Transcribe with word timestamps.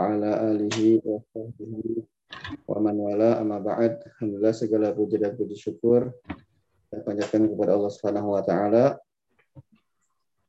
ala 0.00 0.56
alihi 0.56 1.04
wa 1.04 1.20
sahbihi 1.20 2.00
wa 2.64 2.78
man 2.80 2.96
wala 2.96 3.36
amma 3.36 3.60
ba'd. 3.60 4.00
Alhamdulillah 4.16 4.56
segala 4.56 4.96
puji 4.96 5.20
dan 5.20 5.36
puji 5.36 5.52
syukur 5.52 6.16
dan 6.88 7.00
panjatkan 7.04 7.44
kepada 7.44 7.76
Allah 7.76 7.92
Subhanahu 7.92 8.32
wa 8.32 8.40
taala. 8.40 8.96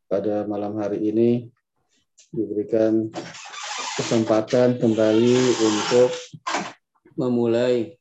Pada 0.08 0.48
malam 0.48 0.80
hari 0.80 1.12
ini 1.12 1.52
diberikan 2.32 3.12
kesempatan 4.00 4.80
kembali 4.80 5.36
untuk 5.60 6.16
memulai 7.20 8.00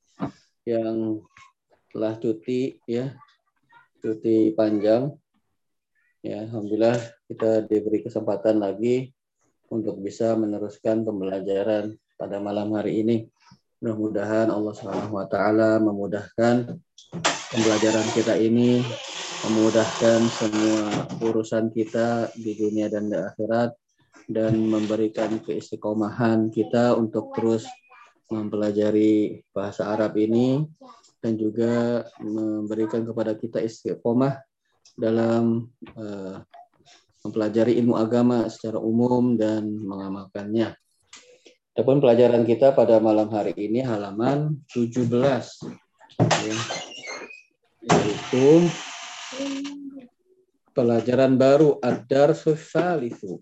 yang 0.62 1.18
telah 1.90 2.14
cuti 2.22 2.78
ya, 2.86 3.18
cuti 3.98 4.54
panjang. 4.54 5.10
Ya, 6.22 6.46
alhamdulillah 6.46 7.02
kita 7.26 7.66
diberi 7.66 8.06
kesempatan 8.06 8.62
lagi 8.62 9.10
untuk 9.72 10.04
bisa 10.04 10.36
meneruskan 10.36 11.00
pembelajaran 11.00 11.96
pada 12.20 12.36
malam 12.44 12.76
hari 12.76 13.00
ini. 13.00 13.16
Mudah-mudahan 13.80 14.52
Allah 14.52 14.74
Subhanahu 14.76 15.16
wa 15.16 15.26
taala 15.26 15.80
memudahkan 15.80 16.76
pembelajaran 17.50 18.06
kita 18.12 18.36
ini, 18.36 18.84
memudahkan 19.48 20.20
semua 20.28 21.08
urusan 21.24 21.72
kita 21.72 22.30
di 22.36 22.52
dunia 22.54 22.92
dan 22.92 23.08
di 23.08 23.16
akhirat 23.16 23.72
dan 24.28 24.54
memberikan 24.54 25.40
keistiqomahan 25.42 26.52
kita 26.52 26.94
untuk 26.94 27.34
terus 27.34 27.66
mempelajari 28.30 29.42
bahasa 29.50 29.90
Arab 29.90 30.14
ini 30.20 30.62
dan 31.18 31.34
juga 31.34 32.06
memberikan 32.22 33.02
kepada 33.02 33.34
kita 33.34 33.58
istiqomah 33.58 34.38
dalam 34.94 35.66
uh, 35.98 36.38
mempelajari 37.22 37.78
ilmu 37.78 37.94
agama 37.94 38.50
secara 38.50 38.82
umum 38.82 39.38
dan 39.38 39.62
mengamalkannya. 39.62 40.74
Adapun 41.72 42.02
pelajaran 42.02 42.42
kita 42.42 42.74
pada 42.74 42.98
malam 42.98 43.30
hari 43.30 43.54
ini 43.54 43.78
halaman 43.78 44.58
17 44.74 45.06
ya, 46.18 46.58
yaitu 47.86 48.66
pelajaran 50.74 51.38
baru 51.38 51.78
Adar 51.78 52.34
Sosialisu. 52.34 53.38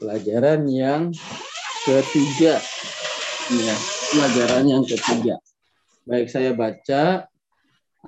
Pelajaran 0.00 0.64
yang 0.64 1.12
ketiga. 1.84 2.56
Ya, 3.52 3.76
pelajaran 4.08 4.64
yang 4.72 4.84
ketiga. 4.88 5.36
Baik 6.08 6.32
saya 6.32 6.56
baca, 6.56 7.28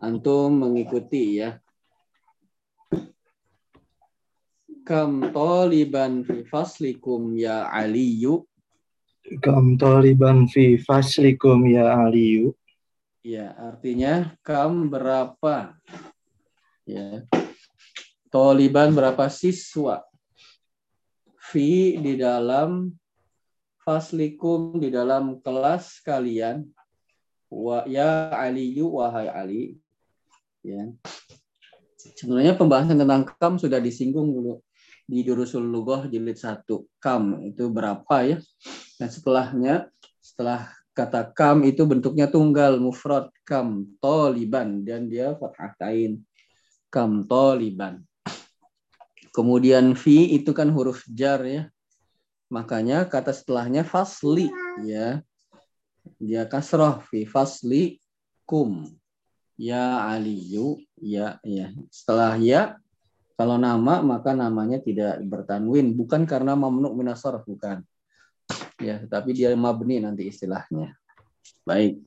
antum 0.01 0.65
mengikuti 0.65 1.45
ya. 1.45 1.61
Kam 4.89 5.21
taliban 5.37 6.25
fi 6.25 6.49
faslikum 6.49 7.37
ya 7.37 7.69
Aliyu 7.69 8.49
Kam 9.45 9.77
taliban 9.77 10.49
fi 10.49 10.81
faslikum 10.81 11.69
ya 11.69 11.93
Aliyu. 11.93 12.57
Ya, 13.21 13.53
artinya 13.53 14.33
kam 14.41 14.89
berapa? 14.89 15.77
Ya. 16.89 17.29
Taliban 18.33 18.97
berapa 18.97 19.29
siswa? 19.29 20.09
Fi 21.37 22.01
di 22.01 22.17
dalam 22.17 22.97
faslikum 23.85 24.81
di 24.81 24.89
dalam 24.89 25.37
kelas 25.45 26.01
kalian. 26.01 26.65
Wa 27.53 27.85
ya 27.85 28.33
Aliyu 28.33 28.89
wahai 28.97 29.29
Ali. 29.29 29.77
Ya. 30.65 30.89
Sebenarnya 32.17 32.57
pembahasan 32.57 32.97
tentang 32.97 33.29
kam 33.37 33.61
sudah 33.61 33.85
disinggung 33.85 34.33
dulu 34.33 34.65
di 35.09 35.25
Durusul 35.25 35.65
Lugoh 35.65 36.05
jilid 36.05 36.37
1. 36.37 36.69
Kam 37.01 37.41
itu 37.41 37.73
berapa 37.73 38.17
ya? 38.29 38.37
Nah 39.01 39.09
setelahnya, 39.09 39.75
setelah 40.21 40.69
kata 40.93 41.33
kam 41.33 41.65
itu 41.65 41.89
bentuknya 41.89 42.29
tunggal, 42.29 42.77
mufrad 42.77 43.33
kam 43.49 43.89
toliban 44.05 44.85
dan 44.85 45.09
dia 45.09 45.33
fathatain 45.41 46.21
kam 46.93 47.25
toliban. 47.25 48.05
Kemudian 49.33 49.97
fi 49.97 50.37
itu 50.37 50.53
kan 50.53 50.69
huruf 50.69 51.09
jar 51.09 51.41
ya. 51.49 51.73
Makanya 52.53 53.09
kata 53.09 53.33
setelahnya 53.33 53.89
fasli 53.89 54.53
ya. 54.85 55.25
Dia 56.21 56.45
kasroh 56.45 57.01
fi 57.09 57.25
fasli 57.25 57.97
kum. 58.45 58.85
Ya 59.57 60.05
aliyu 60.05 60.77
ya 61.01 61.41
ya. 61.47 61.73
Setelah 61.89 62.37
ya 62.37 62.77
kalau 63.39 63.55
nama 63.55 64.03
maka 64.03 64.35
namanya 64.35 64.83
tidak 64.83 65.23
bertanwin. 65.23 65.95
Bukan 65.95 66.27
karena 66.27 66.59
mamnu 66.59 66.91
minasarf 66.91 67.47
bukan. 67.47 67.87
Ya 68.83 68.99
tapi 69.07 69.31
dia 69.31 69.55
mabni 69.55 70.03
nanti 70.03 70.27
istilahnya. 70.27 70.99
Baik. 71.63 72.03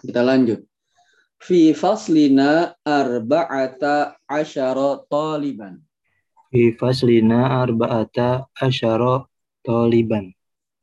Kita 0.00 0.24
lanjut. 0.24 0.64
Fi 1.36 1.76
faslina 1.76 2.72
arba'ata 2.80 4.16
asyara 4.24 5.04
taliban. 5.12 5.84
Fi 6.48 6.72
faslina 6.80 7.60
arba'ata 7.60 8.48
asyara 8.56 9.28
taliban. 9.60 10.32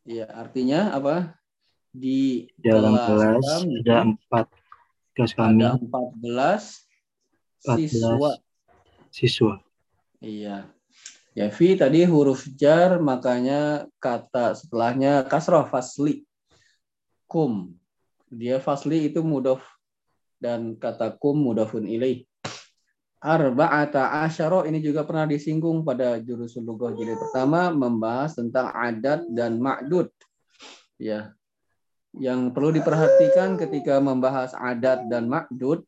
Ya 0.06 0.30
artinya 0.30 0.94
apa? 0.94 1.42
Di 1.90 2.54
dalam 2.62 2.94
kelas, 2.94 3.42
kelas 3.42 3.82
ada 3.82 3.98
empat 4.14 4.46
kelas 5.18 5.32
kami. 5.34 5.66
Ada 5.66 5.82
empat 5.82 6.08
belas 6.22 6.86
siswa 7.66 8.38
siswa 9.16 9.64
iya 10.20 10.68
Ya, 11.36 11.52
fi 11.52 11.76
tadi 11.76 12.08
huruf 12.08 12.48
jar, 12.56 12.96
makanya 13.04 13.92
kata 14.00 14.56
setelahnya 14.56 15.28
kasroh 15.28 15.68
fasli. 15.68 16.24
Kum. 17.28 17.76
Dia 18.32 18.64
fasli 18.64 19.12
itu 19.12 19.20
mudof 19.20 19.60
dan 20.40 20.80
kata 20.80 21.12
kum 21.20 21.36
mudofun 21.36 21.92
ilaih. 21.92 22.24
Arba'ata 23.20 24.24
asyara 24.24 24.64
ini 24.64 24.80
juga 24.80 25.04
pernah 25.04 25.28
disinggung 25.28 25.84
pada 25.84 26.24
jurusul 26.24 26.64
lughah 26.64 26.96
jilid 26.96 27.20
pertama 27.20 27.68
membahas 27.68 28.40
tentang 28.40 28.72
adat 28.72 29.28
dan 29.28 29.60
ma'dud. 29.60 30.08
Ya. 30.96 31.36
Yang 32.16 32.56
perlu 32.56 32.72
diperhatikan 32.80 33.60
ketika 33.60 34.00
membahas 34.00 34.56
adat 34.56 35.12
dan 35.12 35.28
ma'dud, 35.28 35.84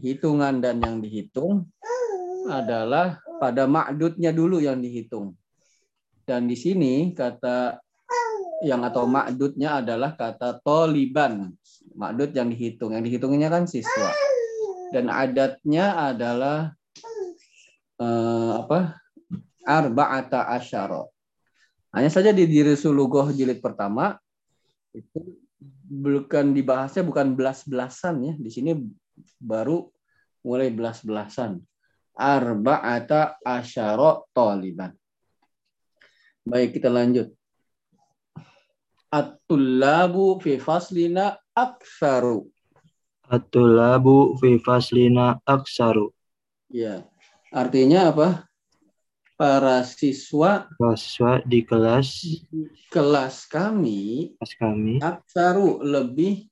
hitungan 0.00 0.64
dan 0.64 0.80
yang 0.80 1.04
dihitung 1.04 1.68
adalah 2.48 3.20
pada 3.40 3.64
ma'dudnya 3.64 4.32
dulu 4.32 4.60
yang 4.60 4.80
dihitung. 4.80 5.36
Dan 6.24 6.46
di 6.46 6.54
sini 6.54 7.10
kata 7.16 7.80
yang 8.60 8.84
atau 8.84 9.08
ma'dudnya 9.08 9.80
adalah 9.80 10.14
kata 10.14 10.60
toliban. 10.60 11.50
Ma'dud 11.96 12.36
yang 12.36 12.52
dihitung. 12.52 12.92
Yang 12.92 13.04
dihitungnya 13.10 13.48
kan 13.48 13.64
siswa. 13.64 14.12
Dan 14.92 15.08
adatnya 15.08 16.14
adalah 16.14 16.70
eh, 17.98 18.52
apa? 18.60 19.00
Arba'ata 19.64 20.48
asyara. 20.56 21.04
Hanya 21.90 22.10
saja 22.12 22.30
di 22.30 22.46
diri 22.46 22.78
sulugoh 22.78 23.34
jilid 23.34 23.58
pertama 23.58 24.14
itu 24.94 25.38
bukan 25.90 26.54
dibahasnya 26.54 27.02
bukan 27.02 27.34
belas-belasan 27.34 28.14
ya. 28.22 28.32
Di 28.38 28.50
sini 28.52 28.70
baru 29.42 29.90
mulai 30.46 30.70
belas-belasan 30.72 31.60
arba'ata 32.20 33.40
asyara 33.40 34.20
taliban. 34.36 34.92
Baik, 36.44 36.76
kita 36.76 36.92
lanjut. 36.92 37.32
At-tullabu 39.08 40.36
fi 40.44 40.60
faslina 40.60 41.40
aksaru. 41.56 42.44
At-tullabu 43.26 44.36
fi 44.36 44.60
faslina 44.60 45.40
aksaru. 45.48 46.12
Ya. 46.68 47.08
Artinya 47.50 48.12
apa? 48.12 48.28
Para 49.40 49.80
siswa 49.88 50.68
siswa 50.76 51.40
di 51.48 51.64
kelas 51.64 52.28
kelas 52.92 53.48
kami 53.48 54.36
kelas 54.36 54.52
kami 54.60 55.00
aksaru 55.00 55.80
lebih 55.80 56.44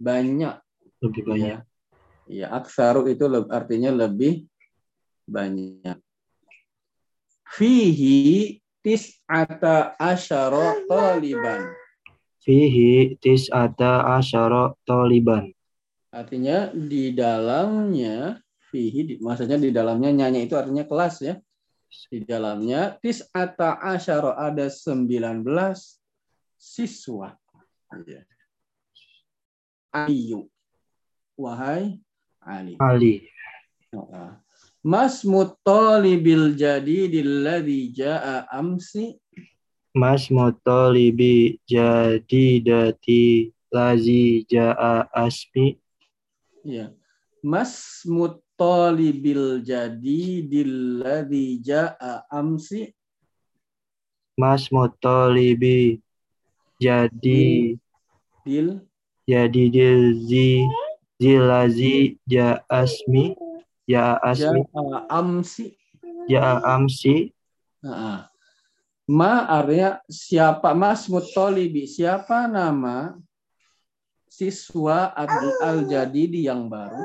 banyak 0.00 0.56
lebih 1.04 1.22
banyak. 1.28 1.60
Ya, 1.60 1.68
ya 2.24 2.46
aksaru 2.56 3.12
itu 3.12 3.28
artinya 3.52 3.92
lebih 3.92 4.48
banyak. 5.24 5.98
Fihi 7.44 8.58
tis'ata 8.84 9.96
asyara 9.96 10.84
taliban. 10.88 11.72
Fihi 12.44 13.16
tis'ata 13.20 14.20
asyara 14.20 14.76
taliban. 14.84 15.52
Artinya 16.14 16.70
di 16.70 17.10
dalamnya 17.10 18.38
fihi 18.70 19.18
maksudnya 19.18 19.58
di 19.58 19.70
dalamnya 19.74 20.10
nyanyi 20.14 20.46
itu 20.46 20.54
artinya 20.54 20.84
kelas 20.86 21.24
ya. 21.24 21.34
Di 22.10 22.26
dalamnya 22.26 22.98
tis'ata 22.98 23.80
asyara 23.80 24.34
ada 24.36 24.66
19 24.66 25.42
siswa. 26.58 27.38
Ayu. 29.94 30.50
Wahai 31.38 32.02
Ali. 32.44 32.74
Ali. 32.78 33.14
Mas 34.84 35.24
mutalibil 35.24 36.52
jadi 36.60 37.08
dilladhi 37.08 37.88
ja'a 37.96 38.44
amsi. 38.52 39.16
Mas 39.96 40.28
mutolibi 40.28 41.56
jadidati 41.64 43.48
lazi 43.72 44.44
ja'a 44.44 45.08
asmi. 45.08 45.80
Ya. 46.68 46.92
Mas 47.40 48.04
mutolibil 48.04 49.64
jadi 49.64 50.44
dilladzi 50.44 51.64
ja'a 51.64 52.28
amsi. 52.28 52.92
Mas 54.36 54.68
mutolibi 54.68 55.96
jadi 56.76 57.72
Dil 58.44 58.84
jadi 59.24 59.64
dilzi 59.72 60.68
zilazi 61.16 62.20
ja'a 62.28 62.60
asmi 62.68 63.32
ja'a 63.84 64.20
asmi. 64.24 64.64
ja'a 64.68 64.98
amsi. 65.12 65.64
ja'a 66.28 66.60
amsi 66.74 67.34
Nah, 67.84 68.32
ma 69.04 69.44
artinya 69.44 70.00
siapa? 70.08 70.72
Mas 70.72 71.04
Mutolibi 71.04 71.84
siapa 71.84 72.48
nama 72.48 73.12
siswa 74.24 75.12
al- 75.12 75.60
al-jadidi 75.60 76.48
yang 76.48 76.72
baru? 76.72 77.04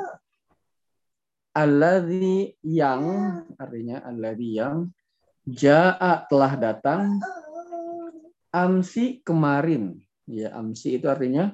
Alladzi 1.52 2.56
yang 2.64 3.04
artinya 3.60 4.00
alladzi 4.08 4.50
yang 4.56 4.88
jaa 5.44 6.24
telah 6.32 6.56
datang. 6.56 7.20
Amsi 8.56 9.20
kemarin. 9.20 10.00
Ya 10.32 10.56
amsi 10.56 10.96
itu 10.96 11.12
artinya 11.12 11.52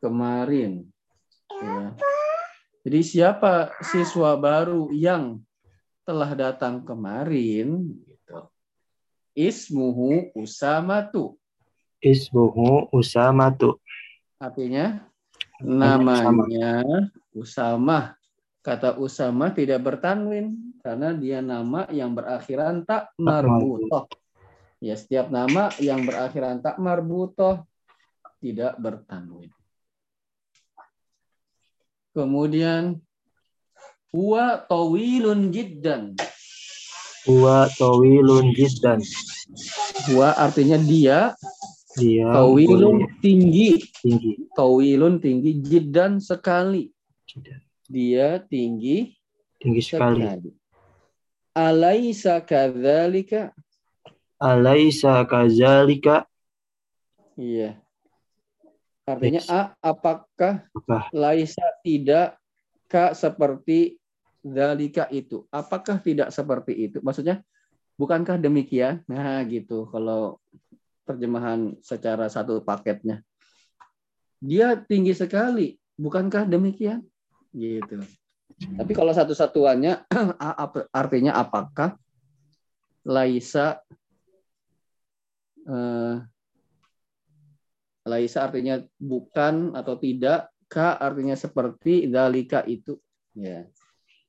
kemarin. 0.00 0.88
Ya. 1.60 1.92
Jadi 2.84 3.00
siapa 3.00 3.72
siswa 3.80 4.36
baru 4.36 4.92
yang 4.92 5.40
telah 6.04 6.36
datang 6.36 6.84
kemarin? 6.84 7.96
Gitu. 8.04 8.38
Ismuhu 9.32 10.36
usamatu. 10.36 11.40
Isbuhu 12.04 12.92
usamatu. 12.92 13.80
Artinya 14.36 15.00
Namanya 15.64 16.28
namanya 16.28 16.72
Usama. 17.32 18.18
Kata 18.60 19.00
Usama 19.00 19.48
tidak 19.52 19.80
bertanwin 19.80 20.76
karena 20.84 21.16
dia 21.16 21.40
nama 21.40 21.88
yang 21.88 22.12
berakhiran 22.12 22.84
tak 22.84 23.16
marbutoh. 23.16 24.08
Ya, 24.76 24.92
setiap 25.00 25.32
nama 25.32 25.72
yang 25.80 26.04
berakhiran 26.04 26.60
tak 26.60 26.76
marbutoh 26.76 27.64
tidak 28.44 28.76
bertanwin. 28.76 29.48
Kemudian 32.14 33.02
huwa 34.14 34.62
tawilun 34.70 35.50
jiddan. 35.50 36.14
huwa 37.26 37.66
tawilun 37.74 38.54
jiddan 38.54 39.02
Huwa 40.06 40.36
artinya 40.38 40.78
dia 40.78 41.34
dia 41.98 42.26
tawilun 42.30 43.08
tinggi. 43.18 43.82
tinggi 43.98 44.46
Tawilun 44.54 45.18
tinggi 45.18 45.58
jiddan 45.58 46.22
sekali. 46.22 46.94
Dia 47.90 48.38
tinggi 48.46 49.18
tinggi 49.58 49.82
sekali 49.82 50.22
sekali. 50.22 50.50
Alaisa 51.54 52.38
kadzalika? 52.42 53.50
alaisa 54.38 55.24
kazalika 55.26 56.26
Iya. 57.34 57.83
Artinya 59.04 59.44
a 59.52 59.60
apakah 59.84 60.64
apa 60.64 61.12
laisa 61.12 61.64
tidak 61.84 62.40
ka 62.88 63.12
seperti 63.12 64.00
zalika 64.40 65.04
itu? 65.12 65.44
Apakah 65.52 66.00
tidak 66.00 66.32
seperti 66.32 66.88
itu? 66.88 66.98
Maksudnya 67.04 67.44
bukankah 68.00 68.40
demikian? 68.40 69.04
Nah, 69.04 69.44
gitu 69.44 69.84
kalau 69.92 70.40
terjemahan 71.04 71.76
secara 71.84 72.32
satu 72.32 72.64
paketnya. 72.64 73.20
Dia 74.40 74.76
tinggi 74.76 75.12
sekali, 75.12 75.76
bukankah 76.00 76.48
demikian? 76.48 77.04
Gitu. 77.52 78.00
Tapi 78.56 78.92
kalau 78.96 79.12
satu-satuannya 79.12 80.08
artinya 81.00 81.36
apakah 81.36 81.96
laisa 83.04 83.84
eh, 85.68 86.16
laisa 88.04 88.44
artinya 88.44 88.84
bukan 89.00 89.72
atau 89.72 89.96
tidak, 89.96 90.52
ka 90.68 90.96
artinya 91.00 91.34
seperti 91.34 92.08
dalika 92.08 92.60
itu. 92.68 93.00
Ya. 93.32 93.64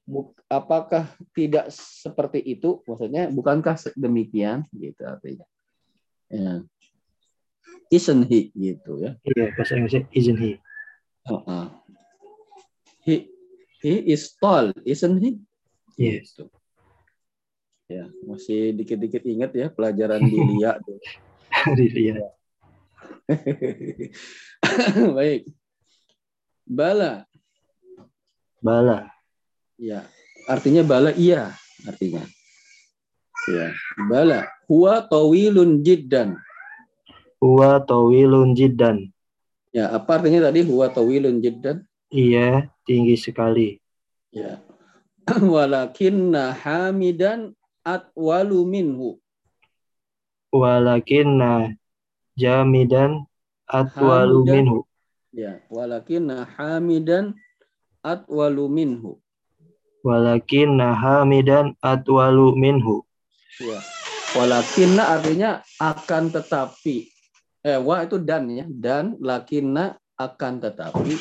Buk- 0.06 0.38
apakah 0.48 1.12
tidak 1.36 1.70
seperti 1.74 2.40
itu? 2.40 2.80
Maksudnya 2.88 3.28
bukankah 3.30 3.76
demikian 3.98 4.64
gitu 4.72 5.02
artinya. 5.04 5.46
Ya. 6.32 6.64
Isn't 7.94 8.26
he 8.32 8.50
gitu 8.58 8.98
ya. 8.98 9.14
iya 9.30 9.54
bahasa 9.54 9.78
Inggrisnya 9.78 10.10
isn't 10.10 10.42
he 10.42 10.58
Uh-uh. 11.26 11.74
He 13.02 13.30
he 13.82 14.14
is 14.14 14.34
tall, 14.38 14.70
isn't 14.86 15.18
he? 15.22 15.42
Yes. 15.98 16.38
Gitu. 16.38 16.46
Ya, 17.86 18.10
masih 18.26 18.74
dikit-dikit 18.74 19.22
ingat 19.26 19.54
ya 19.54 19.70
pelajaran 19.70 20.22
di 20.22 20.38
Lia 20.38 20.78
tuh. 20.82 20.98
Iya. 21.78 22.35
Baik. 25.18 25.50
Bala, 26.66 27.26
bala 28.58 29.10
ya. 29.78 30.02
Artinya 30.50 30.82
bala 30.82 31.14
iya, 31.14 31.54
artinya. 31.86 32.26
Ya, 33.46 33.70
bala. 34.10 34.50
Huwa 34.66 35.06
tawilun 35.06 35.86
jiddan. 35.86 36.34
huwa 37.38 37.78
tawilun 37.86 38.58
jiddan 38.58 39.14
Ya, 39.70 39.92
apa 39.94 40.18
artinya 40.18 40.50
tadi 40.50 40.66
huwa 40.66 40.90
tawilun 40.90 41.38
jiddan? 41.44 41.86
iya 42.10 42.66
tinggi 42.88 43.14
sekali 43.20 43.78
Ya. 44.34 44.58
Walakinna 45.54 46.54
hamidan 46.58 47.54
atwalu 47.86 48.66
minhu. 48.66 49.22
walakinna 50.50 51.78
jamidan 52.36 53.24
atwalu 53.66 54.44
minhu 54.46 54.80
Ya, 55.36 55.60
walakinna 55.68 56.48
hamidan 56.56 57.36
atwalu 58.00 58.72
minhu. 58.72 59.20
walakinna 60.00 60.96
hamidan 60.96 61.76
atwalu 61.84 62.56
minhu 62.56 63.04
Ya. 63.60 63.80
Walakinna 64.36 65.16
artinya 65.16 65.64
akan 65.80 66.28
tetapi. 66.28 67.08
Eh, 67.64 67.80
wa 67.80 68.04
itu 68.04 68.20
dan 68.20 68.52
ya. 68.52 68.68
Dan 68.68 69.16
lakinna 69.24 69.96
akan 70.20 70.60
tetapi. 70.60 71.16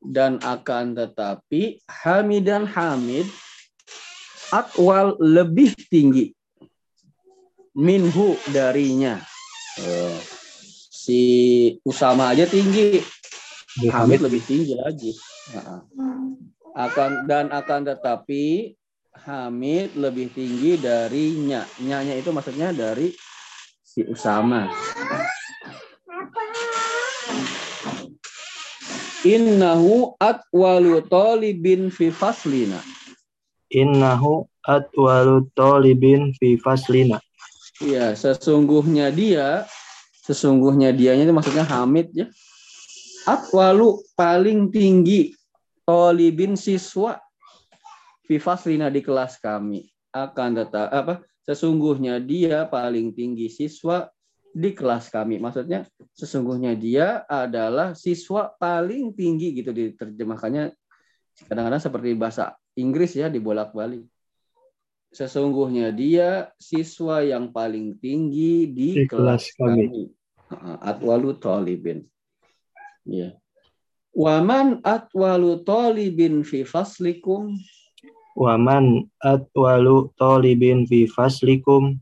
Dan 0.00 0.40
akan 0.40 0.96
tetapi 0.96 1.84
hamidan 1.84 2.64
hamid 2.64 3.28
atwal 4.48 5.16
lebih 5.20 5.76
tinggi 5.92 6.35
minhu 7.76 8.40
darinya. 8.48 9.20
Oh. 9.84 10.16
Si 10.96 11.22
Usama 11.84 12.32
aja 12.32 12.48
tinggi, 12.48 12.98
Hamid 13.92 14.24
lebih 14.24 14.42
tinggi 14.42 14.74
lagi. 14.74 15.12
Nah, 15.52 15.84
akan 16.74 17.28
dan 17.28 17.52
akan 17.52 17.86
tetapi 17.86 18.74
Hamid 19.28 19.94
lebih 19.94 20.32
tinggi 20.32 20.80
dari 20.80 21.36
nya. 21.36 21.68
Nya-nya 21.78 22.16
itu 22.16 22.32
maksudnya 22.32 22.72
dari 22.72 23.12
si 23.84 24.02
Usama. 24.08 24.72
Innahu 29.26 30.14
atwalu 30.18 31.02
talibin 31.06 31.90
fi 31.92 32.10
faslina. 32.10 32.78
innahu 33.70 34.46
atwalu 34.62 35.46
talibin 35.58 36.30
fi 36.38 36.54
faslina 36.58 37.18
Iya, 37.76 38.16
sesungguhnya 38.16 39.12
dia, 39.12 39.68
sesungguhnya 40.24 40.96
dianya 40.96 41.28
itu 41.28 41.34
maksudnya 41.36 41.64
Hamid 41.64 42.08
ya. 42.16 42.26
Atwalu 43.28 44.00
paling 44.16 44.72
tinggi 44.72 45.34
talibin 45.84 46.56
siswa 46.56 47.20
fi 48.24 48.40
faslina 48.40 48.88
di 48.88 49.04
kelas 49.04 49.36
kami. 49.42 49.86
Akan 50.08 50.56
tetap 50.56 50.88
apa? 50.88 51.20
Sesungguhnya 51.44 52.16
dia 52.18 52.64
paling 52.64 53.12
tinggi 53.12 53.52
siswa 53.52 54.08
di 54.56 54.72
kelas 54.72 55.12
kami. 55.12 55.36
Maksudnya 55.36 55.84
sesungguhnya 56.16 56.72
dia 56.72 57.28
adalah 57.28 57.92
siswa 57.92 58.56
paling 58.56 59.12
tinggi 59.12 59.52
gitu 59.52 59.70
diterjemahkannya 59.76 60.72
kadang-kadang 61.44 61.82
seperti 61.84 62.16
bahasa 62.16 62.56
Inggris 62.72 63.12
ya 63.12 63.28
dibolak-balik. 63.28 64.08
Sesungguhnya 65.16 65.96
dia 65.96 66.52
siswa 66.60 67.24
yang 67.24 67.48
paling 67.48 67.96
tinggi 67.96 68.68
di, 68.68 68.88
Di 69.00 69.08
kelas, 69.08 69.48
kelas 69.48 69.56
kami. 69.56 69.84
kami. 69.88 70.04
Atwalu 70.84 71.40
talibin. 71.40 72.04
Ya. 73.08 73.32
Waman 74.12 74.84
atwalu 74.84 75.64
talibin 75.64 76.44
fi 76.44 76.68
faslikum 76.68 77.56
waman 78.36 79.08
atwalu 79.24 80.12
talibin 80.20 80.84
fi 80.84 81.08
faslikum 81.08 81.96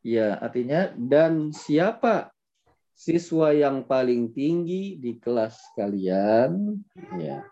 Ya, 0.00 0.40
artinya 0.40 0.96
dan 0.96 1.52
siapa 1.52 2.32
siswa 2.96 3.52
yang 3.52 3.84
paling 3.84 4.32
tinggi 4.32 4.96
di 4.96 5.20
kelas 5.20 5.60
kalian? 5.76 6.80
Ya. 7.20 7.44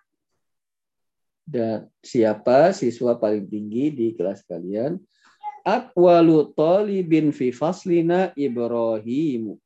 Dan 1.48 1.88
siapa 2.04 2.76
siswa 2.76 3.16
paling 3.16 3.48
tinggi 3.48 3.88
di 3.88 4.12
kelas 4.12 4.44
kalian? 4.44 5.00
Atwalu 5.64 6.52
talibin 6.52 7.32
fi 7.32 7.48
faslina 7.48 8.36
Ibrahim. 8.36 9.56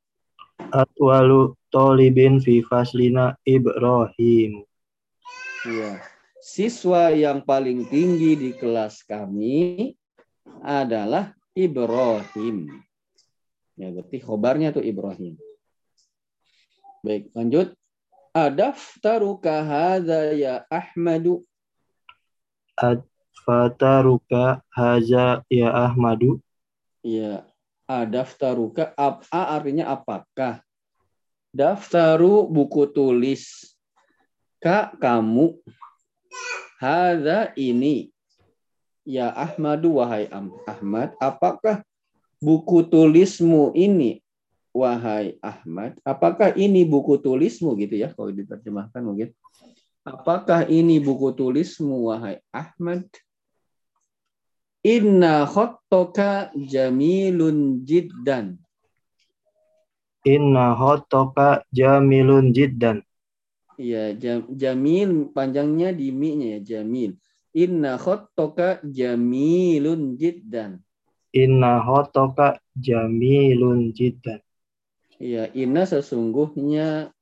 Atwalu 0.70 1.58
talibin 1.74 2.38
fi 2.38 2.62
faslina 2.62 3.34
Ibrahim. 3.42 4.62
Ya. 5.66 5.98
Siswa 6.38 7.10
yang 7.10 7.42
paling 7.42 7.86
tinggi 7.90 8.38
di 8.38 8.50
kelas 8.54 9.02
kami 9.02 9.94
adalah 10.62 11.34
Ibrahim. 11.54 12.82
Ya, 13.74 13.90
berarti 13.90 14.18
khobarnya 14.22 14.70
itu 14.70 14.82
Ibrahim. 14.82 15.34
Baik, 17.02 17.34
lanjut. 17.34 17.74
Adaftaruka 18.30 19.66
hadza 19.66 20.30
ya 20.34 20.62
Ahmadu. 20.70 21.42
Adfataruka 22.76 24.62
haza 24.72 25.44
ya 25.50 25.68
Ahmadu. 25.72 26.40
Ya, 27.02 27.44
adaftaruka 27.84 28.94
apa 28.96 29.52
artinya 29.52 29.90
apakah? 29.90 30.62
Daftaru 31.52 32.48
buku 32.48 32.88
tulis. 32.88 33.74
Kak 34.62 34.96
kamu. 35.02 35.58
Hadza 36.78 37.54
ini 37.54 38.12
Ya 39.02 39.34
Ahmadu 39.34 39.98
wahai 39.98 40.30
Ahmad, 40.62 41.10
apakah 41.18 41.82
buku 42.38 42.86
tulismu 42.86 43.74
ini 43.74 44.22
wahai 44.70 45.42
Ahmad? 45.42 45.98
Apakah 46.06 46.54
ini 46.54 46.86
buku 46.86 47.18
tulismu 47.18 47.74
gitu 47.82 47.98
ya 47.98 48.14
kalau 48.14 48.30
diterjemahkan 48.30 49.02
mungkin. 49.02 49.34
Apakah 50.02 50.66
ini 50.66 50.98
buku 50.98 51.30
tulismu 51.30 52.10
wahai 52.10 52.42
Ahmad? 52.50 53.06
Inna 54.82 55.46
khottoka 55.46 56.50
jamilun 56.58 57.86
jiddan. 57.86 58.58
Inna 60.26 60.74
khottoka 60.74 61.62
jamilun 61.70 62.50
jiddan. 62.50 63.06
Iya, 63.78 64.18
jam, 64.18 64.50
jamil 64.50 65.30
panjangnya 65.30 65.94
di 65.94 66.10
mi-nya 66.10 66.58
ya, 66.58 66.82
jamil. 66.82 67.14
Inna 67.54 67.94
khottoka 67.94 68.82
jamilun 68.82 70.18
jiddan. 70.18 70.82
Inna 71.30 71.78
khottoka 71.78 72.58
jamilun 72.74 73.94
jiddan. 73.94 74.42
Ya, 75.22 75.46
inna 75.54 75.86
sesungguhnya 75.86 77.14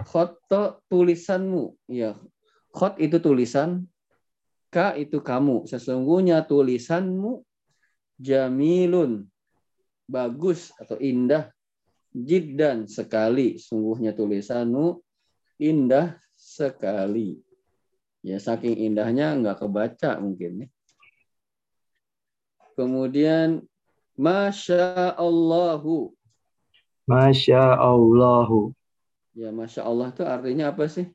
khotto 0.00 0.80
tulisanmu. 0.88 1.76
Ya, 1.92 2.16
khot 2.72 2.96
itu 2.96 3.20
tulisan, 3.20 3.84
ka 4.72 4.96
itu 4.96 5.20
kamu. 5.20 5.68
Sesungguhnya 5.68 6.48
tulisanmu 6.48 7.44
jamilun 8.16 9.28
bagus 10.08 10.72
atau 10.80 10.96
indah 10.96 11.52
jiddan 12.16 12.88
sekali. 12.88 13.60
Sungguhnya 13.60 14.16
tulisanmu 14.16 15.00
indah 15.60 16.16
sekali. 16.32 17.40
Ya 18.22 18.38
saking 18.38 18.78
indahnya 18.78 19.34
nggak 19.36 19.60
kebaca 19.60 20.16
mungkin. 20.22 20.70
Kemudian 22.72 23.68
Masya 24.16 25.12
Allahu. 25.18 26.14
Masya 27.04 27.76
Allahu. 27.76 28.72
Ya 29.32 29.48
Masya 29.48 29.88
Allah 29.88 30.12
itu 30.12 30.22
artinya 30.28 30.68
apa 30.68 30.84
sih? 30.92 31.08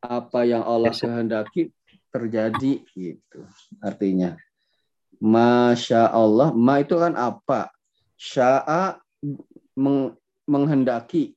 Apa 0.00 0.48
yang 0.48 0.64
Allah 0.64 0.92
ya, 0.96 1.08
kehendaki 1.08 1.72
terjadi 2.08 2.72
gitu 2.96 3.40
artinya. 3.84 4.36
Masya 5.20 6.08
Allah. 6.08 6.56
Ma 6.56 6.80
itu 6.80 6.96
kan 6.96 7.12
apa? 7.12 7.68
Sya'a 8.16 8.96
meng 9.76 10.16
menghendaki. 10.48 11.36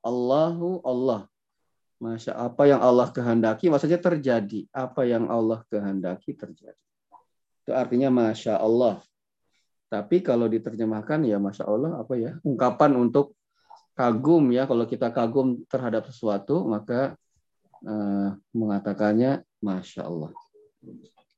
Allahu 0.00 0.80
Allah. 0.80 1.28
Masya 1.96 2.36
apa 2.36 2.68
yang 2.68 2.80
Allah 2.80 3.08
kehendaki 3.12 3.68
maksudnya 3.68 4.00
terjadi. 4.00 4.64
Apa 4.72 5.04
yang 5.04 5.28
Allah 5.28 5.60
kehendaki 5.68 6.32
terjadi. 6.32 6.76
Itu 7.64 7.76
artinya 7.76 8.08
Masya 8.08 8.60
Allah. 8.60 9.00
Tapi 9.92 10.24
kalau 10.24 10.48
diterjemahkan 10.48 11.20
ya 11.28 11.36
Masya 11.36 11.64
Allah 11.68 12.00
apa 12.00 12.16
ya 12.16 12.36
ungkapan 12.42 12.96
untuk 12.96 13.35
kagum 13.96 14.52
ya 14.52 14.68
kalau 14.68 14.84
kita 14.84 15.08
kagum 15.10 15.64
terhadap 15.66 16.04
sesuatu 16.06 16.68
maka 16.68 17.16
uh, 17.82 18.36
mengatakannya 18.52 19.40
Masya 19.64 20.04
Allah 20.04 20.30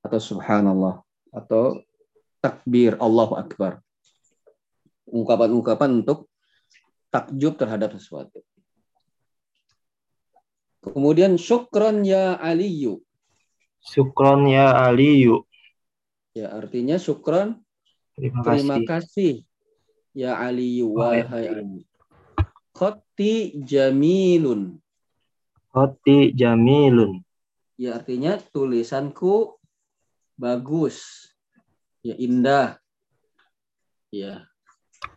atau 0.03 0.19
Subhanallah 0.19 1.01
atau 1.31 1.79
takbir 2.43 2.99
Allahu 2.99 3.39
Akbar 3.39 3.79
ungkapan-ungkapan 5.09 6.03
untuk 6.05 6.27
takjub 7.09 7.57
terhadap 7.57 7.95
sesuatu 7.95 8.43
Kemudian 10.79 11.35
syukron 11.37 12.07
ya 12.07 12.39
Aliyu. 12.39 13.03
Syukron 13.83 14.47
ya 14.47 14.73
Aliyu. 14.89 15.43
Ya, 16.35 16.55
artinya 16.55 16.97
syukron 17.03 17.59
terima, 18.15 18.43
terima 18.47 18.77
kasih. 18.87 19.43
Ya 20.15 20.39
Aliyu 20.39 20.95
oh, 20.95 21.11
ya. 21.11 21.27
wahai 21.27 21.47
Ali. 21.51 21.83
Khoti 22.79 23.59
jamilun. 23.67 24.79
Khoti 25.75 26.31
jamilun. 26.31 27.27
Ya, 27.75 27.99
artinya 27.99 28.39
tulisanku 28.39 29.59
bagus. 30.39 31.27
Ya, 32.07 32.15
indah. 32.15 32.79
Ya. 34.15 34.47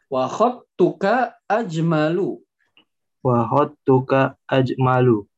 Wa 0.09 0.25
khottuka 0.25 1.37
ajmalu. 1.45 2.41
Wa 3.21 3.45
khottuka 3.45 4.41
ajmalu. 4.49 5.29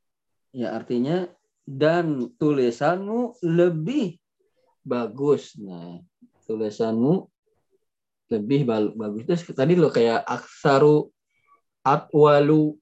Ya 0.56 0.80
artinya 0.80 1.27
dan 1.68 2.32
tulisanmu 2.39 3.44
lebih 3.44 4.15
bagus. 4.88 5.60
Nah, 5.60 6.00
tulisanmu 6.48 7.27
lebih 8.32 8.63
bagus. 8.96 9.27
Terus 9.27 9.44
tadi 9.51 9.75
lo 9.75 9.92
kayak 9.92 10.24
aksaru 10.24 11.12
atwalu 11.83 12.79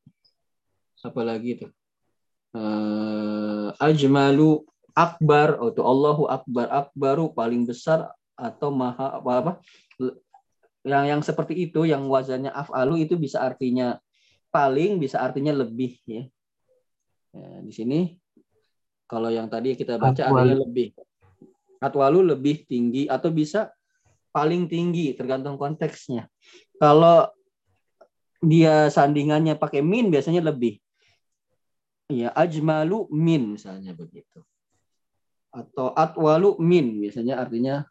apalagi 1.01 1.57
itu 1.57 1.67
uh, 2.53 3.73
ajmalu 3.81 4.61
akbar 4.93 5.57
atau 5.57 5.83
Allahu 5.83 6.23
akbar 6.29 6.67
akbaru 6.69 7.33
paling 7.33 7.65
besar 7.65 8.13
atau 8.37 8.69
maha 8.69 9.17
apa 9.17 9.31
apa 9.41 9.51
yang 10.85 11.17
yang 11.17 11.21
seperti 11.21 11.69
itu 11.69 11.85
yang 11.89 12.05
wazannya 12.05 12.53
afalu 12.53 13.05
itu 13.05 13.17
bisa 13.17 13.41
artinya 13.41 13.97
paling 14.53 15.01
bisa 15.01 15.21
artinya 15.21 15.53
lebih 15.53 15.97
ya 16.05 16.25
Ya, 17.31 17.63
di 17.63 17.71
sini 17.71 17.99
kalau 19.07 19.31
yang 19.31 19.47
tadi 19.47 19.75
kita 19.75 19.95
baca 19.95 20.19
Atwal. 20.19 20.43
artinya 20.43 20.57
lebih. 20.67 20.87
Atwalu 21.81 22.35
lebih 22.35 22.67
tinggi 22.67 23.07
atau 23.07 23.31
bisa 23.31 23.71
paling 24.35 24.67
tinggi 24.67 25.15
tergantung 25.15 25.55
konteksnya. 25.55 26.27
Kalau 26.77 27.27
dia 28.41 28.89
sandingannya 28.89 29.53
pakai 29.53 29.85
min 29.85 30.09
biasanya 30.09 30.41
lebih. 30.41 30.81
Ya, 32.11 32.33
ajmalu 32.35 33.07
min 33.13 33.55
misalnya 33.55 33.95
begitu. 33.95 34.43
Atau 35.53 35.93
atwalu 35.93 36.57
min 36.59 36.99
biasanya 36.99 37.39
artinya 37.39 37.85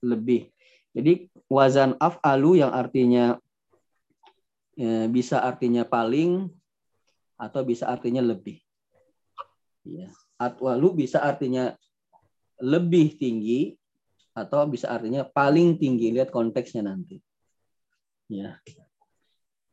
lebih. 0.00 0.48
Jadi 0.96 1.28
wazan 1.50 1.92
af'alu 2.00 2.64
yang 2.64 2.72
artinya 2.72 3.36
ya, 4.78 5.10
bisa 5.10 5.44
artinya 5.44 5.84
paling 5.84 6.48
atau 7.36 7.60
bisa 7.66 7.90
artinya 7.90 8.24
lebih. 8.24 8.62
Ya. 9.84 10.08
Atwalu 10.40 11.04
bisa 11.04 11.20
artinya 11.20 11.76
lebih 12.56 13.20
tinggi 13.20 13.76
atau 14.32 14.64
bisa 14.64 14.88
artinya 14.88 15.26
paling 15.26 15.76
tinggi. 15.76 16.16
Lihat 16.16 16.32
konteksnya 16.32 16.80
nanti. 16.80 17.20
Ya. 18.32 18.56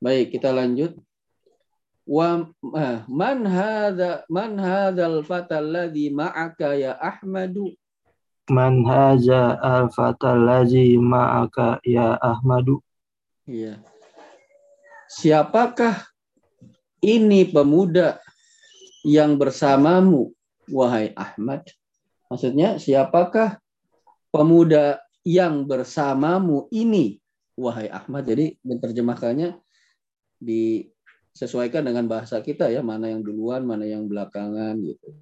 Baik, 0.03 0.36
kita 0.36 0.51
lanjut. 0.51 1.00
Wa 2.03 2.43
eh, 2.75 3.00
man 3.07 3.48
hadza 3.48 4.27
man 4.27 4.60
hadzal 4.60 5.24
fatal 5.24 5.63
ladzi 5.63 6.12
ma'aka 6.12 6.75
ya 6.75 7.00
Ahmadu 7.00 7.72
Man 8.51 8.83
hadza 8.83 9.55
al 9.63 9.88
fatal 9.88 10.43
ladzi 10.43 11.00
ma'aka 11.00 11.79
ya 11.88 12.19
Ahmadu 12.19 12.83
Iya. 13.48 13.79
Siapakah 15.07 16.03
ini 17.00 17.48
pemuda 17.48 18.19
yang 19.07 19.36
bersamamu, 19.36 20.31
wahai 20.72 21.12
Ahmad. 21.15 21.67
Maksudnya, 22.31 22.79
siapakah 22.79 23.60
pemuda 24.31 25.03
yang 25.27 25.67
bersamamu 25.67 26.72
ini, 26.72 27.19
wahai 27.60 27.91
Ahmad. 27.91 28.27
Jadi 28.27 28.55
menerjemahkannya 28.63 29.62
disesuaikan 30.43 31.88
dengan 31.88 32.05
bahasa 32.12 32.43
kita 32.43 32.67
ya, 32.67 32.83
mana 32.83 33.07
yang 33.09 33.23
duluan, 33.23 33.63
mana 33.63 33.88
yang 33.88 34.05
belakangan 34.05 34.75
gitu. 34.83 35.15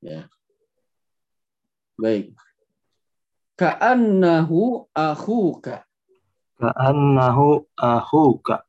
Ya. 0.00 0.26
Baik. 2.00 2.36
Ka'annahu 3.56 4.88
ahuka. 4.92 5.84
Ka'annahu 6.60 7.64
ahuka. 7.76 8.64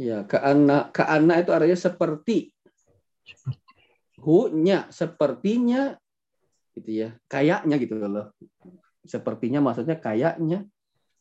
Ya, 0.00 0.24
ka'anna 0.24 0.88
ka'anna 0.92 1.44
itu 1.44 1.52
artinya 1.52 1.76
seperti. 1.76 2.56
Hu-nya 4.20 4.88
sepertinya 4.88 5.96
gitu 6.76 7.04
ya. 7.04 7.16
Kayaknya 7.28 7.76
gitu 7.80 8.00
loh. 8.00 8.32
Sepertinya 9.04 9.60
maksudnya 9.64 9.96
kayaknya. 9.96 10.64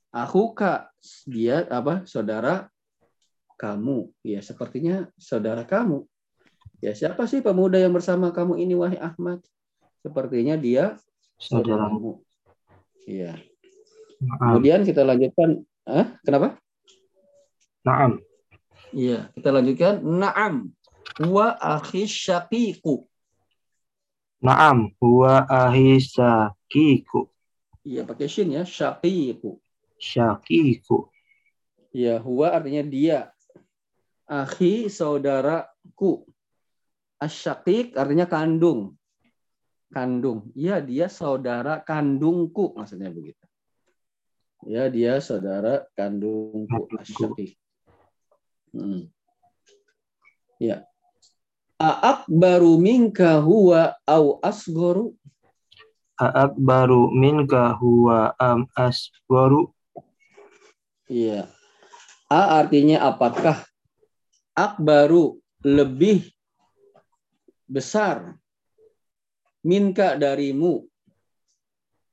Ahuka 0.10 0.90
dia 1.30 1.70
apa? 1.70 2.02
Saudara 2.10 2.74
kamu. 3.60 4.10
Ya, 4.26 4.42
sepertinya 4.42 5.12
saudara 5.20 5.62
kamu. 5.68 6.08
Ya, 6.80 6.96
siapa 6.96 7.28
sih 7.28 7.44
pemuda 7.44 7.76
yang 7.76 7.92
bersama 7.92 8.32
kamu 8.32 8.58
ini 8.64 8.74
wahai 8.74 8.98
Ahmad? 8.98 9.44
Sepertinya 10.00 10.56
dia 10.56 10.96
saudaramu. 11.36 12.24
Iya. 13.04 13.36
Kemudian 14.20 14.88
kita 14.88 15.04
lanjutkan. 15.04 15.64
Ah, 15.84 16.16
kenapa? 16.24 16.56
Naam. 17.84 18.24
Iya, 18.96 19.30
kita 19.36 19.50
lanjutkan. 19.52 20.02
Naam. 20.02 20.72
Wa 21.20 21.56
akhi 21.60 22.08
syaqiqu. 22.08 23.04
Naam, 24.40 24.96
wa 25.04 25.44
ahi 25.48 26.00
syaqiqu. 26.00 27.28
Iya, 27.84 28.08
pakai 28.08 28.28
shin 28.32 28.56
ya, 28.56 28.64
syaqiqu. 28.64 29.60
Syaqiqu. 30.00 31.12
Iya, 31.92 32.24
huwa 32.24 32.56
artinya 32.56 32.84
dia. 32.88 33.20
Akhi 34.26 34.88
saudaraku. 34.88 36.24
Asyaqiq 37.20 38.00
artinya 38.00 38.24
kandung. 38.26 38.96
Kandung. 39.92 40.56
Iya, 40.56 40.80
dia 40.80 41.12
saudara 41.12 41.84
kandungku 41.84 42.78
maksudnya 42.80 43.12
begitu. 43.12 43.44
Ya, 44.64 44.88
dia 44.88 45.20
saudara 45.20 45.84
kandungku. 46.00 46.88
Asyaqiq. 46.96 47.60
Hmm. 48.72 49.10
Ya. 50.62 50.86
baru 52.28 52.76
minka 52.78 53.40
huwa 53.40 53.96
au 54.06 54.38
asgoru? 54.44 55.16
baru 56.60 57.10
minka 57.16 57.74
huwa 57.80 58.36
am 58.38 58.68
asgoru? 58.76 59.72
Iya. 61.10 61.50
A 62.30 62.62
artinya 62.62 63.10
apakah? 63.10 63.66
Akbaru 64.54 65.42
lebih 65.66 66.30
besar 67.66 68.38
minka 69.66 70.14
darimu. 70.16 70.86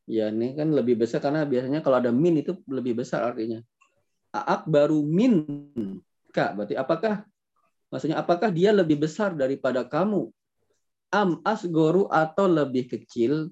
Ya, 0.07 0.31
ini 0.31 0.55
kan 0.55 0.71
lebih 0.71 1.03
besar 1.03 1.19
karena 1.19 1.43
biasanya 1.43 1.83
kalau 1.83 1.99
ada 1.99 2.15
min 2.15 2.39
itu 2.39 2.55
lebih 2.71 3.03
besar 3.03 3.27
artinya. 3.35 3.61
Akbaru 4.31 5.03
min 5.03 5.43
Kak, 6.31 6.55
berarti 6.55 6.77
apakah 6.77 7.25
maksudnya 7.91 8.21
apakah 8.21 8.53
dia 8.53 8.71
lebih 8.71 9.01
besar 9.03 9.35
daripada 9.35 9.83
kamu? 9.83 10.31
Am 11.11 11.41
asgoru 11.43 12.07
atau 12.13 12.47
lebih 12.47 12.87
kecil? 12.87 13.51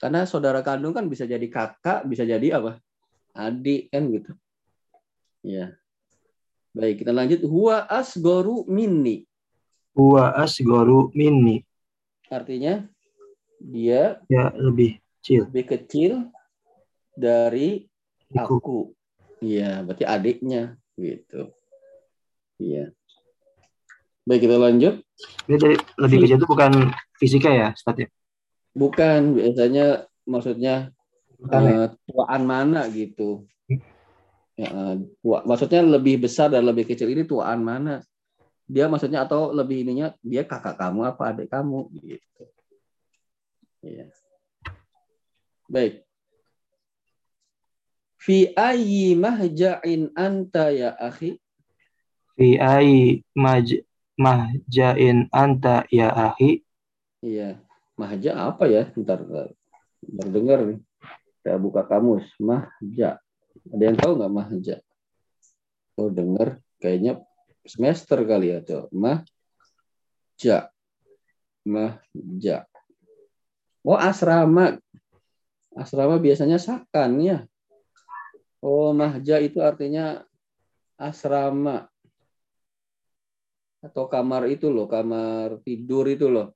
Karena 0.00 0.26
saudara 0.26 0.64
kandung 0.66 0.96
kan 0.96 1.06
bisa 1.06 1.22
jadi 1.28 1.46
kakak, 1.46 2.08
bisa 2.10 2.26
jadi 2.26 2.58
apa? 2.58 2.82
Adik 3.38 3.92
kan 3.94 4.10
gitu. 4.10 4.32
Ya. 5.42 5.74
Baik, 6.72 7.02
kita 7.02 7.12
lanjut. 7.12 7.42
Huwa 7.44 7.84
asgoru 7.90 8.64
minni. 8.70 9.26
Huwa 9.92 10.32
asgoru 10.38 11.10
minni. 11.12 11.66
Artinya 12.32 12.86
dia 13.60 14.22
ya 14.30 14.54
lebih 14.56 15.02
kecil. 15.20 15.50
Lebih 15.52 15.66
kecil 15.76 16.12
dari 17.12 17.84
aku. 18.32 18.94
Iya, 19.42 19.82
berarti 19.82 20.06
adiknya 20.06 20.78
gitu. 20.96 21.50
Iya. 22.62 22.94
Baik, 24.22 24.46
kita 24.46 24.56
lanjut. 24.56 24.94
Ini 25.50 25.56
dari 25.58 25.76
lebih 25.98 26.16
kecil 26.22 26.38
itu 26.38 26.48
bukan 26.48 26.72
fisika 27.18 27.50
ya, 27.50 27.74
Stat 27.74 28.06
ya? 28.06 28.08
Bukan, 28.72 29.34
biasanya 29.36 30.06
maksudnya 30.24 30.94
uh, 31.42 31.90
tuaan 32.06 32.42
mana 32.46 32.86
gitu. 32.88 33.44
Ya, 34.62 34.94
tua, 35.18 35.42
maksudnya 35.42 35.82
lebih 35.82 36.22
besar 36.22 36.54
dan 36.54 36.62
lebih 36.62 36.86
kecil 36.86 37.10
ini 37.10 37.26
tuaan 37.26 37.66
mana? 37.66 37.98
Dia 38.70 38.86
maksudnya 38.86 39.26
atau 39.26 39.50
lebih 39.50 39.82
ininya 39.82 40.14
dia 40.22 40.46
kakak 40.46 40.78
kamu 40.78 41.10
apa 41.10 41.34
adik 41.34 41.50
kamu 41.50 41.90
gitu. 41.98 42.44
Iya. 43.82 44.06
Baik. 45.66 46.06
Fi 48.22 48.54
ayyi 48.54 49.18
mahja'in 49.18 50.14
anta 50.14 50.70
ya 50.70 50.94
akhi? 50.94 51.42
fi 52.36 52.56
ai 52.56 53.20
maj 53.36 53.68
mahjain 54.16 55.28
anta 55.30 55.84
ya 55.92 56.08
ahi 56.10 56.64
iya 57.20 57.60
mahja 57.94 58.32
apa 58.34 58.64
ya 58.66 58.88
ntar 58.96 59.20
dengar 60.32 60.64
nih 60.64 60.80
saya 61.44 61.60
buka 61.60 61.84
kamus 61.84 62.24
mahja 62.40 63.20
ada 63.70 63.82
yang 63.82 63.96
tahu 63.98 64.12
nggak 64.18 64.34
mahja 64.34 64.76
oh 66.00 66.10
dengar 66.10 66.58
kayaknya 66.82 67.22
semester 67.62 68.18
kali 68.26 68.50
ya 68.50 68.58
tuh 68.64 68.90
mahja 68.90 70.72
mahja 71.62 72.66
oh 73.86 73.98
asrama 73.98 74.80
asrama 75.78 76.18
biasanya 76.18 76.58
sakan 76.58 77.22
ya 77.22 77.38
oh 78.58 78.90
mahja 78.90 79.38
itu 79.38 79.62
artinya 79.62 80.26
asrama 80.98 81.92
atau 83.82 84.06
kamar 84.06 84.46
itu 84.46 84.70
loh, 84.70 84.86
kamar 84.86 85.58
tidur 85.66 86.06
itu 86.06 86.30
loh. 86.30 86.54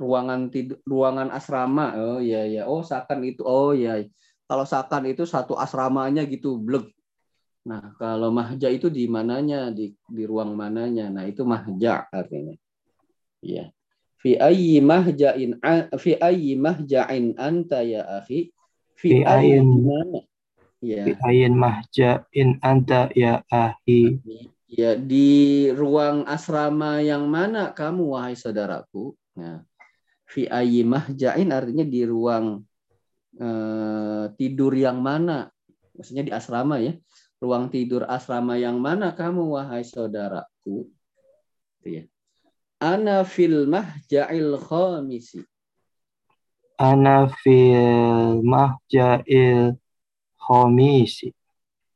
Ruangan 0.00 0.48
tidur, 0.48 0.80
ruangan 0.88 1.28
asrama. 1.28 1.92
Oh 2.00 2.20
iya 2.24 2.48
iya. 2.48 2.62
Oh, 2.64 2.80
sakan 2.80 3.20
itu. 3.28 3.44
Oh 3.44 3.76
iya. 3.76 4.00
Kalau 4.52 4.68
sakan 4.68 5.08
itu 5.08 5.24
satu 5.24 5.56
asramanya 5.56 6.28
gitu, 6.28 6.60
blek. 6.60 6.92
Nah, 7.64 7.96
kalau 7.96 8.28
mahja 8.28 8.68
itu 8.68 8.92
di 8.92 9.08
mananya, 9.08 9.72
di 9.72 9.96
di 9.96 10.28
ruang 10.28 10.52
mananya. 10.52 11.08
Nah, 11.08 11.24
itu 11.24 11.40
mahja 11.40 12.04
artinya. 12.12 12.52
Iya. 13.40 13.72
Fi 14.20 14.36
ayyi 14.36 14.84
mahja'in 14.84 15.56
fi 15.96 16.20
ayyi 16.20 16.60
mahja'in 16.60 17.32
anta 17.40 17.80
ya 17.80 18.04
akhi? 18.20 18.52
Fi 18.92 19.24
ayyi 19.24 19.64
mana? 19.64 20.20
Ya. 20.84 21.02
Fi 21.08 21.12
ayyi 21.32 21.48
mahja'in 21.48 22.60
anta 22.60 23.08
ya 23.16 23.40
akhi? 23.48 24.20
Ya, 24.68 25.00
di 25.00 25.72
ruang 25.72 26.28
asrama 26.28 27.00
yang 27.00 27.24
mana 27.24 27.72
kamu 27.72 28.04
wahai 28.04 28.36
saudaraku? 28.36 29.16
Nah, 29.32 29.64
fi 30.28 30.44
ayyi 30.44 30.84
mahja'in 30.84 31.48
artinya 31.48 31.88
di 31.88 32.04
ruang 32.04 32.68
uh, 33.40 34.32
tidur 34.36 34.72
yang 34.76 35.00
mana? 35.00 35.48
Maksudnya 35.96 36.24
di 36.24 36.32
asrama 36.32 36.80
ya. 36.80 36.96
Ruang 37.42 37.70
tidur 37.72 38.06
asrama 38.06 38.54
yang 38.58 38.78
mana 38.78 39.12
kamu 39.12 39.56
wahai 39.56 39.82
saudaraku? 39.82 40.88
Ya. 41.82 42.06
Ana 42.82 43.22
fil 43.22 43.66
mahja'il 43.70 44.58
khamisi. 44.58 45.42
Ana 46.78 47.30
fil 47.30 48.42
mahja'il 48.42 49.78
khamisi. 50.38 51.30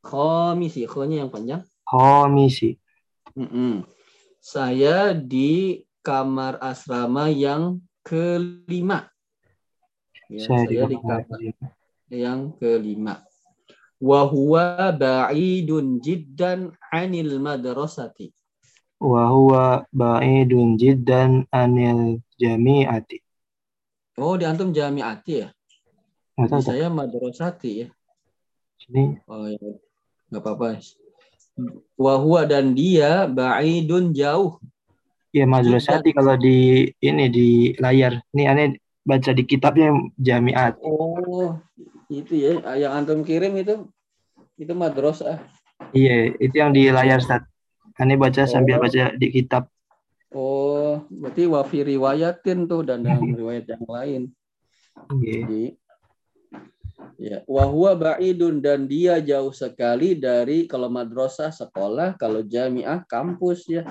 Khamisi, 0.07 0.87
khamnya 0.87 1.27
yang 1.27 1.31
panjang. 1.31 1.63
Komisi. 1.83 2.79
Mm 3.35 3.49
-mm. 3.51 3.75
Saya 4.39 5.11
di 5.11 5.83
kamar 6.07 6.63
asrama 6.63 7.27
yang 7.27 7.83
kelima. 8.07 9.11
Ya, 10.27 10.43
saya, 10.47 10.87
saya 10.91 11.53
yang 12.11 12.55
kelima. 12.59 13.23
Wahuwa 13.97 14.93
ba'idun 14.93 16.03
jiddan 16.03 16.75
anil 16.93 17.41
madrasati. 17.41 18.35
Wahuwa 19.01 19.87
ba'idun 19.95 20.77
jiddan 20.77 21.47
anil 21.49 22.21
jami'ati. 22.37 23.23
Oh, 24.19 24.37
di 24.37 24.45
antum 24.45 24.73
jami'ati 24.75 25.33
ya? 25.33 25.49
Di 26.37 26.61
saya 26.61 26.93
madrasati 26.93 27.71
ya. 27.85 27.89
Sini. 28.77 29.17
Oh, 29.31 29.49
ya. 29.49 29.59
Nggak 30.29 30.43
apa-apa 30.43 30.83
wahua 31.97 32.45
dan 32.45 32.77
dia 32.77 33.25
ba'idun 33.25 34.13
jauh. 34.13 34.61
Ya 35.33 35.45
madrasati 35.45 36.17
kalau 36.17 36.37
di 36.37 36.89
ini 37.01 37.25
di 37.29 37.49
layar. 37.77 38.25
Ini 38.33 38.45
aneh 38.49 38.67
baca 39.07 39.31
di 39.31 39.47
kitabnya 39.47 39.95
jamiat. 40.19 40.83
Oh, 40.83 41.55
itu 42.11 42.35
ya 42.35 42.59
yang 42.75 42.93
antum 43.03 43.23
kirim 43.23 43.55
itu 43.55 43.87
Itu 44.57 44.73
madrasah. 44.73 45.37
Iya, 45.93 46.33
itu 46.41 46.57
yang 46.57 46.73
di 46.73 46.89
layar 46.89 47.21
Ustaz. 47.21 47.45
Ini 48.01 48.17
baca 48.17 48.49
sambil 48.49 48.81
Oh. 48.81 48.89
baca 48.89 49.13
di 49.13 49.29
kitab. 49.29 49.69
Oh, 50.33 51.05
berarti 51.13 51.45
wafi 51.45 51.85
riwayatin 51.85 52.65
tuh 52.65 52.81
dan 52.81 53.05
dalam 53.05 53.37
riwayat 53.37 53.69
yang 53.69 53.85
lain. 53.85 54.23
Iya. 55.21 55.45
Jadi 55.45 55.65
ya, 57.21 57.45
wahwa 57.45 57.93
ba'idun 58.01 58.65
dan 58.65 58.89
dia 58.89 59.21
jauh 59.21 59.53
sekali 59.53 60.17
dari 60.17 60.65
kalau 60.65 60.89
madrasah 60.89 61.53
sekolah, 61.53 62.17
kalau 62.17 62.41
jamiah 62.41 63.05
kampus 63.05 63.69
ya. 63.69 63.85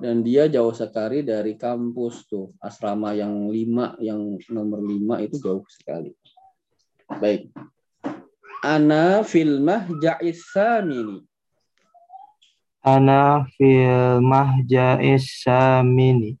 Dan 0.00 0.24
dia 0.24 0.48
jauh 0.48 0.72
sekali 0.72 1.20
dari 1.20 1.56
kampus 1.60 2.24
tuh. 2.28 2.52
Asrama 2.60 3.12
yang 3.12 3.48
lima, 3.52 3.96
yang 4.00 4.36
nomor 4.48 4.80
lima 4.80 5.20
itu 5.20 5.36
jauh 5.40 5.64
sekali. 5.68 6.12
Baik. 7.08 7.52
Ana 8.64 9.20
fil 9.20 9.60
mahja'is 9.60 10.40
samini. 10.48 11.20
Ana 12.80 13.44
fil 13.56 14.24
mahja'is 14.24 15.44
samini. 15.44 16.40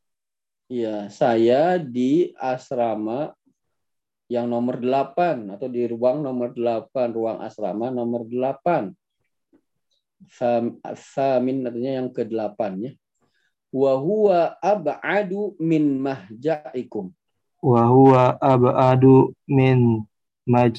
Iya, 0.72 1.12
saya 1.12 1.76
di 1.76 2.32
asrama 2.40 3.36
yang 4.32 4.48
nomor 4.48 4.80
8 4.80 5.52
atau 5.52 5.68
di 5.68 5.84
ruang 5.84 6.24
nomor 6.24 6.56
8, 6.56 7.12
ruang 7.12 7.38
asrama 7.44 7.92
nomor 7.92 8.24
8. 8.24 8.96
Sam- 10.32 10.80
Samin 10.96 11.68
artinya 11.68 12.00
yang 12.00 12.08
ke-8 12.08 12.60
ya. 12.80 12.92
Wa 13.74 13.98
huwa 13.98 14.54
ab'adu 14.62 15.58
min 15.58 15.98
mahja'ikum. 15.98 17.10
Wa 17.58 17.82
huwa 17.90 18.38
ab'adu 18.38 19.34
min 19.50 20.06
maj 20.46 20.78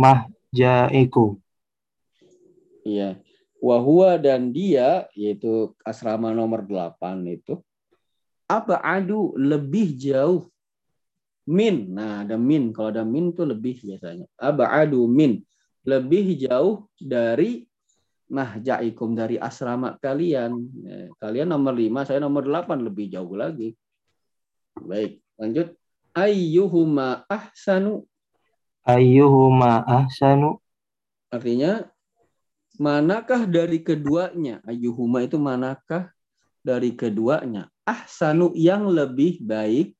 mahja'ikum. 0.00 1.36
Iya. 2.88 3.20
Wa 3.60 3.76
huwa 3.78 4.16
dan 4.16 4.48
dia 4.48 5.04
yaitu 5.12 5.76
asrama 5.84 6.32
nomor 6.32 6.64
8 6.64 6.96
itu 7.28 7.60
ab'adu 8.48 9.36
lebih 9.36 9.92
jauh 9.92 10.48
min. 11.48 11.90
Nah, 11.92 12.24
ada 12.24 12.40
min. 12.40 12.70
Kalau 12.72 12.88
ada 12.92 13.04
min 13.04 13.32
itu 13.32 13.42
lebih 13.44 13.82
biasanya. 13.82 14.26
Ab'adu 14.38 15.04
min. 15.08 15.42
Lebih 15.82 16.38
jauh 16.38 16.86
dari 16.96 17.66
mahja'ikum 18.32 19.12
dari 19.12 19.36
asrama 19.36 20.00
kalian. 20.00 20.56
Eh, 20.88 21.08
Kalian 21.20 21.52
nomor 21.52 21.76
5, 21.76 22.08
saya 22.08 22.18
nomor 22.24 22.48
8 22.48 22.80
lebih 22.80 23.12
jauh 23.12 23.36
lagi. 23.36 23.76
Baik, 24.80 25.20
lanjut. 25.36 25.76
Ayyuhuma 26.12 27.24
ahsanu 27.28 28.04
Ayyuhuma 28.84 29.80
ahsanu 29.86 30.60
artinya 31.32 31.88
manakah 32.76 33.48
dari 33.48 33.80
keduanya? 33.80 34.60
Ayyuhuma 34.68 35.24
itu 35.24 35.40
manakah 35.40 36.12
dari 36.60 36.92
keduanya? 36.92 37.72
Ahsanu 37.88 38.52
yang 38.52 38.90
lebih 38.90 39.40
baik. 39.40 39.96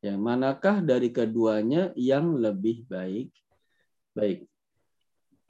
Ya, 0.00 0.16
manakah 0.16 0.80
dari 0.80 1.12
keduanya 1.12 1.92
yang 1.92 2.40
lebih 2.40 2.88
baik? 2.88 3.28
Baik. 4.16 4.48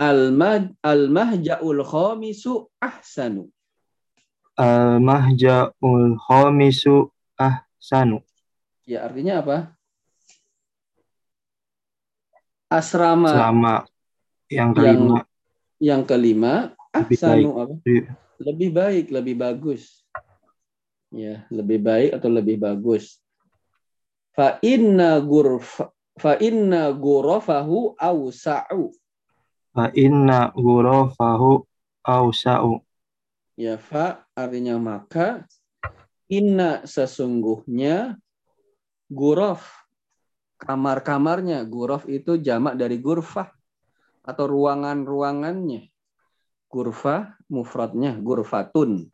Al-mahja'ul 0.01 1.85
khamisu 1.85 2.73
ahsanu. 2.81 3.53
al-mahja'ul 4.57 6.17
khamisu 6.17 7.13
ahsanu. 7.37 8.25
Ya, 8.89 9.05
artinya 9.05 9.45
apa? 9.45 9.57
Asrama 12.71 13.29
Selama 13.29 13.75
yang 14.49 14.71
kelima 14.73 15.21
yang 15.81 16.03
kelima 16.07 16.55
Lebih 16.93 17.17
ahsanu 17.19 17.51
apa? 17.61 17.75
Lebih- 18.41 18.73
baik, 18.73 19.07
lebih 19.13 19.35
bagus. 19.37 20.01
Ya, 21.13 21.45
lebih 21.53 21.83
baik 21.83 22.11
atau 22.17 22.31
lebih 22.33 22.57
bagus. 22.57 23.19
Fa 24.33 24.57
inna 24.65 25.19
gurfa 25.21 25.91
fa 26.17 26.37
inna 26.41 26.93
gurafahu 26.95 27.97
awsa'u. 28.01 28.93
Fa 29.71 29.91
inna 29.95 30.51
ghurafahu 30.55 31.65
awsa'u. 32.05 32.83
Ya, 33.61 33.77
fa 33.77 34.25
artinya 34.33 34.81
maka 34.81 35.45
inna 36.31 36.87
sesungguhnya 36.89 38.17
guraf 39.11 39.67
kamar-kamarnya. 40.63 41.61
Guraf 41.69 42.09
itu 42.09 42.41
jamak 42.41 42.79
dari 42.81 42.97
gurfah 43.03 43.53
atau 44.25 44.45
ruangan-ruangannya. 44.49 45.91
Gurfah 46.71 47.35
mufradnya 47.51 48.17
gurfatun. 48.17 49.11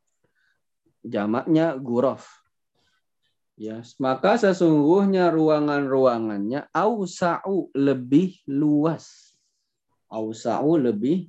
Jamaknya 1.06 1.74
guraf. 1.80 2.28
Ya, 3.56 3.80
maka 3.96 4.36
sesungguhnya 4.36 5.32
ruangan-ruangannya 5.32 6.68
ausa'u 6.76 7.72
lebih 7.72 8.44
luas. 8.44 9.25
Ausa'u 10.06 10.78
lebih 10.78 11.26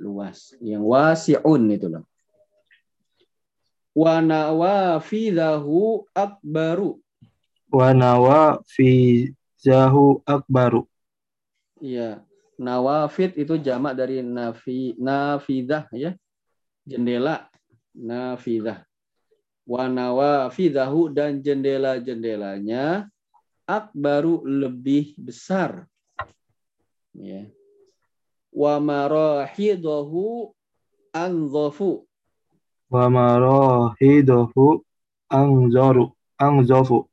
luas. 0.00 0.56
Yang 0.60 0.84
wasi'un 0.84 1.62
itu 1.72 1.86
loh. 1.88 2.04
Wa 3.92 4.22
nawafidahu 4.22 6.08
akbaru. 6.14 6.96
Wa 7.70 7.92
nawa 7.94 8.64
fi 8.66 9.28
zahu 9.60 10.24
akbaru. 10.24 10.88
Iya, 11.80 12.20
nawafid 12.60 13.40
itu 13.40 13.56
jamak 13.56 13.96
dari 13.96 14.20
nafi 14.20 14.96
nafidah 15.00 15.88
ya. 15.96 16.12
Jendela 16.84 17.48
nafidah. 17.96 18.84
Wa 19.64 19.86
nawafidahu 19.86 21.14
dan 21.14 21.40
jendela-jendelanya 21.40 23.08
akbaru 23.64 24.42
lebih 24.44 25.14
besar. 25.14 25.86
Ya. 27.14 27.46
Wa 28.50 28.82
marahidahu 28.82 30.50
anzafu. 31.14 32.06
Wa 32.90 33.06
marahidahu 33.06 34.82
angzaru. 35.30 36.10
Angzafu. 36.40 37.06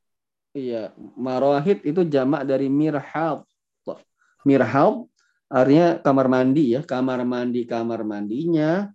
Iya, 0.56 0.96
marahid 1.14 1.84
itu 1.84 2.02
jamak 2.08 2.48
dari 2.48 2.66
mirhab. 2.66 3.44
Mirhab 4.42 5.06
artinya 5.52 6.00
kamar 6.00 6.26
mandi 6.26 6.72
ya, 6.74 6.80
kamar 6.82 7.22
mandi 7.22 7.68
kamar 7.68 8.02
mandinya 8.02 8.88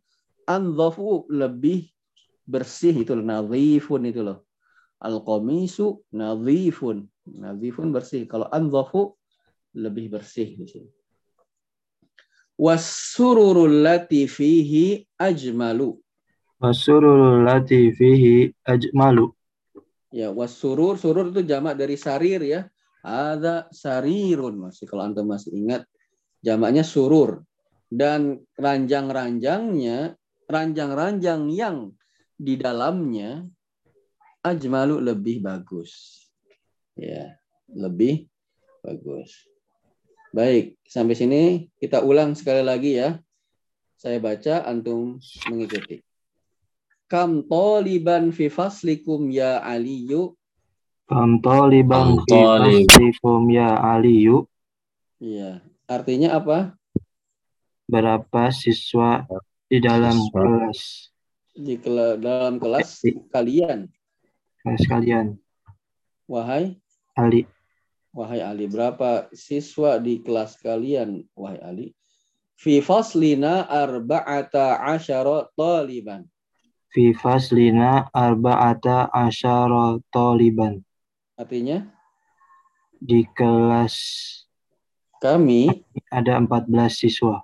anzafu 0.50 1.30
lebih 1.30 1.88
bersih 2.44 3.06
itu 3.06 3.16
nadhifun 3.16 4.10
itu 4.10 4.26
loh. 4.26 4.44
Al-qamisu 5.00 6.04
nadhifun. 6.12 7.08
Nadhifun 7.30 7.96
bersih. 7.96 8.28
Kalau 8.28 8.50
anzafu 8.52 9.16
lebih 9.78 10.12
bersih 10.18 10.58
di 10.60 10.66
sini. 10.68 10.90
Wasururul 12.60 13.82
lati 13.82 14.30
fihi 14.30 15.02
ajmalu. 15.18 15.98
Wasurul 16.62 17.44
lati 17.44 17.90
fihi 17.92 18.54
ajmalu. 18.64 19.34
Ya, 20.14 20.30
wasurur, 20.30 21.02
surur 21.02 21.34
itu 21.34 21.42
jamak 21.42 21.74
dari 21.74 21.98
sarir 21.98 22.40
ya. 22.46 22.70
Ada 23.04 23.68
sarirun 23.74 24.70
masih 24.70 24.86
kalau 24.86 25.04
antum 25.10 25.28
masih 25.28 25.52
ingat 25.58 25.84
jamaknya 26.40 26.86
surur 26.86 27.44
dan 27.92 28.40
ranjang-ranjangnya 28.56 30.16
ranjang-ranjang 30.48 31.50
yang 31.52 31.92
di 32.38 32.56
dalamnya 32.56 33.44
ajmalu 34.46 35.02
lebih 35.02 35.42
bagus. 35.42 36.24
Ya, 36.94 37.36
lebih 37.74 38.30
bagus. 38.86 39.50
Baik, 40.34 40.82
sampai 40.90 41.14
sini 41.14 41.42
kita 41.78 42.02
ulang 42.02 42.34
sekali 42.34 42.66
lagi 42.66 42.98
ya. 42.98 43.22
Saya 43.94 44.18
baca 44.18 44.66
antum 44.66 45.22
mengikuti. 45.46 46.02
Kam 47.06 47.46
taliban 47.46 48.34
fi 48.34 48.50
faslikum 48.50 49.30
ya 49.30 49.62
Aliyu. 49.62 50.34
Kam 51.06 51.38
taliban 51.38 52.18
fi 52.26 52.34
faslikum 52.34 53.46
ya 53.54 53.78
Aliyu. 53.78 54.50
Iya, 55.22 55.62
artinya 55.86 56.42
apa? 56.42 56.74
Berapa 57.86 58.50
siswa 58.50 59.30
di 59.70 59.78
dalam 59.78 60.18
Siswa. 60.18 60.34
kelas 60.42 60.80
Di 61.54 61.78
kela- 61.78 62.18
dalam 62.18 62.58
kelas 62.58 63.06
kalian, 63.30 63.86
kelas 64.66 64.84
kalian? 64.90 65.38
wahai 66.26 66.82
Ali. 67.14 67.46
Wahai 68.14 68.40
Ali, 68.46 68.70
berapa 68.70 69.28
siswa 69.34 69.98
di 69.98 70.22
kelas 70.22 70.62
kalian, 70.62 71.26
wahai 71.34 71.60
Ali? 71.60 71.88
Fi 72.54 72.80
faslina 72.80 73.66
arba'ata 73.66 74.80
asyara 74.94 75.50
taliban. 75.58 76.30
Fi 76.94 77.12
faslina 77.18 78.08
arba'ata 78.14 79.10
asyara 79.10 79.98
taliban. 80.14 80.80
Artinya 81.34 81.90
Di 83.04 83.28
kelas 83.36 84.00
kami 85.20 85.84
ada 86.08 86.40
14 86.40 86.88
siswa. 86.96 87.44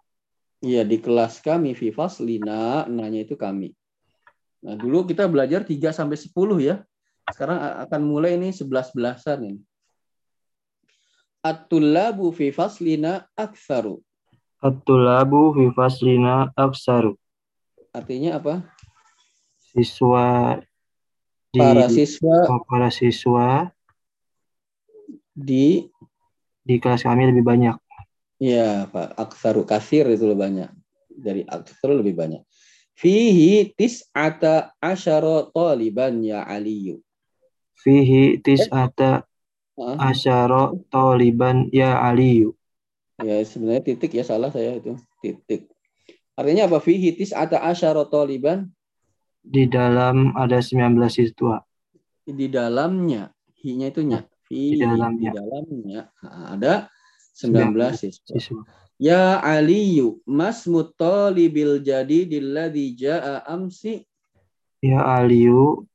Iya, 0.64 0.88
di 0.88 1.04
kelas 1.04 1.44
kami 1.44 1.76
fi 1.76 1.92
faslina, 1.92 2.88
nanya 2.88 3.28
itu 3.28 3.36
kami. 3.36 3.76
Nah, 4.64 4.76
dulu 4.76 5.08
kita 5.08 5.28
belajar 5.28 5.64
3 5.68 5.92
sampai 5.92 6.16
10 6.16 6.32
ya. 6.64 6.84
Sekarang 7.32 7.60
akan 7.60 8.02
mulai 8.04 8.36
ini 8.40 8.56
11-belasan 8.56 9.40
ini. 9.52 9.62
At-tullabu 11.40 12.36
fi 12.36 12.52
faslina 12.52 13.24
aktsaru. 13.32 14.04
At-tulabu 14.60 15.56
fi 15.56 15.66
faslina 15.72 16.52
aksaru. 16.52 17.16
Artinya 17.96 18.44
apa? 18.44 18.68
Siswa 19.72 20.60
di 21.50 21.60
Para 21.64 21.88
siswa 21.88 22.46
para 22.68 22.90
siswa 22.92 23.72
di 25.34 25.88
di 26.62 26.76
kelas 26.78 27.02
kami 27.08 27.32
lebih 27.32 27.42
banyak. 27.42 27.76
ya 28.40 28.86
Pak, 28.92 29.16
aktsaru 29.16 29.64
kasir 29.64 30.06
itu 30.12 30.28
lebih 30.28 30.44
banyak. 30.44 30.70
Dari 31.08 31.48
aktsaru 31.48 32.04
lebih 32.04 32.20
banyak. 32.20 32.44
Fihi 33.00 33.72
tis'ata 33.80 34.76
asyara 34.84 35.48
taliban 35.56 36.20
ya 36.20 36.44
Aliyu. 36.44 37.00
Fihi 37.80 38.44
tis'ata 38.44 39.24
Ah, 39.80 40.12
asyara 40.12 40.76
taliban 40.92 41.72
ya 41.72 41.96
Aliyu. 42.04 42.52
Ya 43.24 43.40
sebenarnya 43.44 43.84
titik 43.84 44.12
ya 44.12 44.24
salah 44.28 44.52
saya 44.52 44.76
itu 44.76 44.96
titik. 45.24 45.72
Artinya 46.36 46.68
apa? 46.68 46.84
Fihi 46.84 47.16
tis'ata 47.16 47.64
asyara 47.64 48.04
taliban 48.08 48.68
Di 49.40 49.72
dalam 49.72 50.36
ada 50.36 50.60
19 50.60 51.00
siswa. 51.08 51.64
di 52.30 52.46
dalamnya 52.46 53.34
hi-nya 53.58 53.90
itu 53.90 54.06
nya 54.06 54.22
fi 54.46 54.78
Di 54.78 54.84
dalamnya. 54.86 55.32
di 55.32 55.38
dalamnya 55.40 56.02
Nah, 56.22 56.54
ada 56.54 56.74
19 57.34 57.96
siswa. 57.96 58.36
Siswa. 58.36 58.62
Ya 59.00 59.40
Aliyu 59.40 60.20
mas 60.28 60.68
mutalibil 60.68 61.80
jadidil 61.80 62.52
ladzi 62.52 63.00
jaa 63.00 63.48
amsi 63.48 64.04
Ya 64.84 65.00
Aliyu 65.04 65.88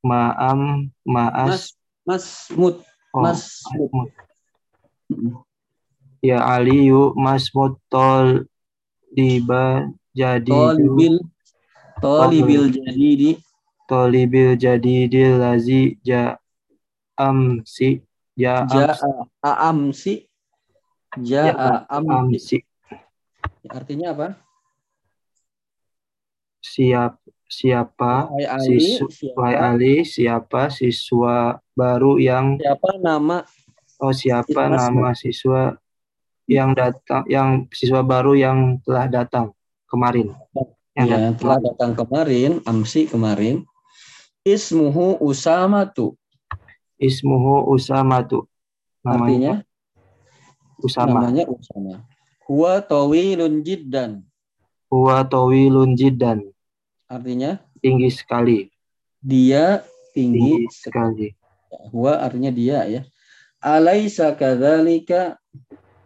ma'am 0.00 0.88
ma'as 1.04 1.76
mas 2.08 2.48
mut 2.56 2.80
oh, 2.80 2.91
mas. 3.20 3.60
Mut 3.92 4.10
Ya 6.22 6.38
Aliyu 6.40 7.12
Masmud 7.18 7.76
Tol 7.90 8.46
Diba 9.10 9.90
Jadi 10.14 10.48
talibil 10.48 11.18
talibil 12.00 12.70
jadidi 12.70 13.30
Tolibil 13.90 14.54
Jadi 14.56 15.10
Lazi 15.36 15.98
Ja 16.06 16.38
Amsi 17.18 18.00
Ja 18.38 18.64
Amsi 19.44 20.30
jaa 21.20 21.84
amsi 21.92 22.08
Amsi 22.08 22.58
artinya 23.68 24.16
apa? 24.16 24.28
Siap 26.62 27.18
Siapa 27.52 28.32
Ali, 28.32 28.80
Sisu- 28.80 29.12
siapa, 29.12 29.52
Ali 29.52 30.08
Siapa 30.08 30.72
siswa 30.72 31.60
baru 31.76 32.16
yang 32.16 32.56
siapa 32.56 32.96
nama 32.96 33.44
Oh 34.00 34.10
siapa 34.16 34.72
nama 34.72 35.12
siswa 35.12 35.76
yang 36.48 36.72
datang 36.72 37.28
yang 37.28 37.68
siswa 37.68 38.00
baru 38.00 38.32
yang 38.32 38.80
telah 38.82 39.06
datang 39.06 39.52
kemarin 39.86 40.32
yang 40.96 41.08
ya, 41.08 41.16
datang 41.16 41.36
telah 41.40 41.58
datang 41.60 41.92
kemarin, 41.96 42.50
amsi 42.68 43.08
kemarin. 43.08 43.64
Ismuhu 44.44 45.16
Usamatu. 45.24 46.18
Ismuhu 47.00 47.72
Usamatu. 47.72 48.44
Namanya 49.00 49.24
Artinya 49.24 49.54
Usama. 50.84 51.18
namanya 51.24 51.44
Usama. 51.48 51.94
Huwa 52.44 52.84
tawilun 52.84 53.64
jiddan. 53.64 54.20
Huwa 54.92 55.24
tawilun 55.24 55.96
jiddan. 55.96 56.51
Artinya 57.12 57.60
Tinggi 57.84 58.08
sekali. 58.08 58.58
dia 59.20 59.84
tinggi 60.16 60.64
Tinggi 60.64 60.72
sekali. 60.72 61.28
Huwa 61.92 62.16
artinya 62.24 62.48
dia 62.48 62.88
ya. 62.88 63.02
Alaisa 63.60 64.32
kadzalika 64.32 65.36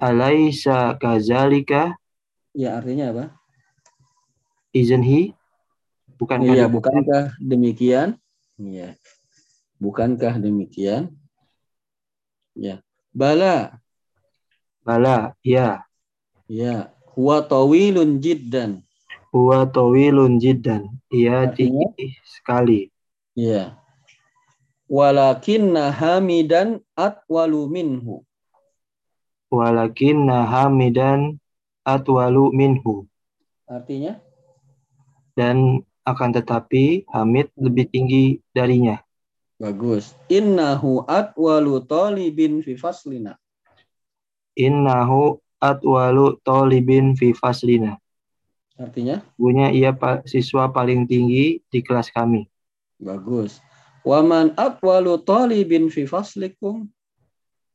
Alaisa 0.03 0.99
kazalika 0.99 1.95
ya 2.53 2.77
artinya 2.77 3.15
apa? 3.15 3.25
izinhi 4.75 5.33
bukan 6.21 6.45
Iya, 6.45 6.69
bukankah 6.69 7.39
demikian? 7.41 8.21
Iya. 8.61 8.99
Bukankah 9.81 10.37
demikian? 10.37 11.13
Ya. 12.57 12.85
Bala. 13.15 13.81
bala 14.85 15.35
ya 15.41 15.87
Ya. 16.51 16.93
Huwa 17.17 17.41
tawilun 17.43 18.21
jiddan. 18.21 18.86
Huwa 19.33 19.67
tawilun 19.67 20.39
jiddan 20.39 20.89
ia 21.11 21.47
tinggi 21.51 22.17
sekali 22.25 22.91
Ya. 23.37 23.77
Walakinna 24.89 25.93
hamidan 25.93 26.81
atwalu 26.97 27.69
minhu. 27.69 28.25
walakin 29.53 30.27
hamidan 30.31 31.37
atwalu 31.85 32.51
minhu 32.57 33.05
Artinya? 33.69 34.19
dan 35.37 35.85
akan 36.07 36.31
tetapi 36.33 37.05
Hamid 37.13 37.51
lebih 37.59 37.91
tinggi 37.91 38.25
darinya 38.55 39.03
Bagus. 39.57 40.13
Innahu 40.29 41.05
atwalu 41.09 41.81
talibin 41.89 42.61
fi 42.61 42.77
faslina. 42.77 43.41
innahu 44.57 45.41
atwalu 45.61 46.37
talibin 46.45 47.17
fi 47.17 47.33
faslina 47.37 47.97
Artinya? 48.77 49.25
Sesungguhnya 49.25 49.69
ia 49.73 49.93
siswa 50.29 50.69
paling 50.69 51.09
tinggi 51.09 51.65
di 51.73 51.81
kelas 51.81 52.13
kami. 52.13 52.45
Bagus. 53.01 53.61
Waman 54.05 54.53
atwalu 54.57 55.17
talibin 55.25 55.89
fi 55.89 56.05
faslikum. 56.07 56.87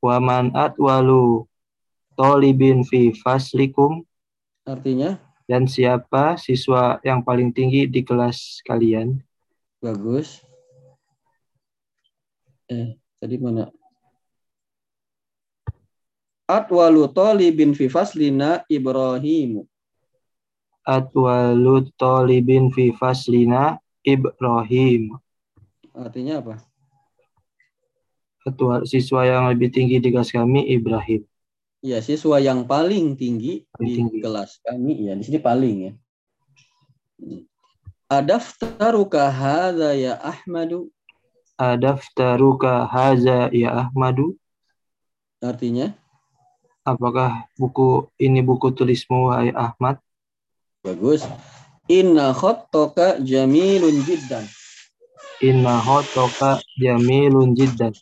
Waman 0.01 0.53
atwalu 0.57 1.45
tolibin 2.17 2.85
fi 2.85 3.13
faslikum 3.17 4.05
Artinya? 4.65 5.17
dan 5.49 5.67
siapa 5.67 6.39
siswa 6.39 7.01
yang 7.03 7.19
paling 7.25 7.51
tinggi 7.51 7.83
di 7.89 8.05
kelas 8.05 8.63
kalian? 8.63 9.19
Bagus. 9.83 10.39
Eh, 12.71 12.95
tadi 13.19 13.35
mana? 13.35 13.67
Atwalu 16.47 17.03
talibin 17.11 17.75
fi 17.75 17.91
faslina 17.91 18.63
Ibrahimu. 18.71 19.67
Atwalu 20.81 21.93
tolibin 21.93 22.73
fi 22.73 22.89
faslina 22.95 23.77
Ibrahim. 24.01 25.13
Artinya 25.93 26.41
apa? 26.41 26.55
Atwa, 28.41 28.81
siswa 28.89 29.21
yang 29.21 29.45
lebih 29.53 29.69
tinggi 29.69 30.01
di 30.01 30.09
kelas 30.09 30.33
kami 30.33 30.65
Ibrahim. 30.73 31.21
Ya, 31.85 32.01
siswa 32.01 32.41
yang 32.41 32.65
paling 32.65 33.13
tinggi 33.17 33.65
Paling 33.73 33.85
di 33.85 33.91
tinggi. 33.97 34.17
kelas 34.21 34.57
kami. 34.65 35.05
Ya, 35.05 35.13
di 35.13 35.23
sini 35.25 35.37
paling 35.37 35.77
ya. 35.77 35.93
Adaftaruka 38.09 39.29
hadza 39.29 39.93
ya 39.93 40.17
Ahmadu. 40.17 40.89
Adaftaruka 41.57 42.89
haza 42.89 43.53
ya 43.53 43.69
Ahmadu. 43.85 44.33
Artinya? 45.41 45.93
Apakah 46.81 47.45
buku 47.61 48.09
ini 48.17 48.41
buku 48.41 48.73
tulismu 48.73 49.29
wahai 49.29 49.53
Ahmad? 49.53 50.01
Bagus. 50.81 51.21
Inna 51.85 52.33
khattaka 52.33 53.21
jamilun 53.21 54.01
jiddan. 54.01 54.49
Inna 55.45 55.77
hotoka 55.77 56.57
jamilun 56.77 57.53
jiddan. 57.53 57.93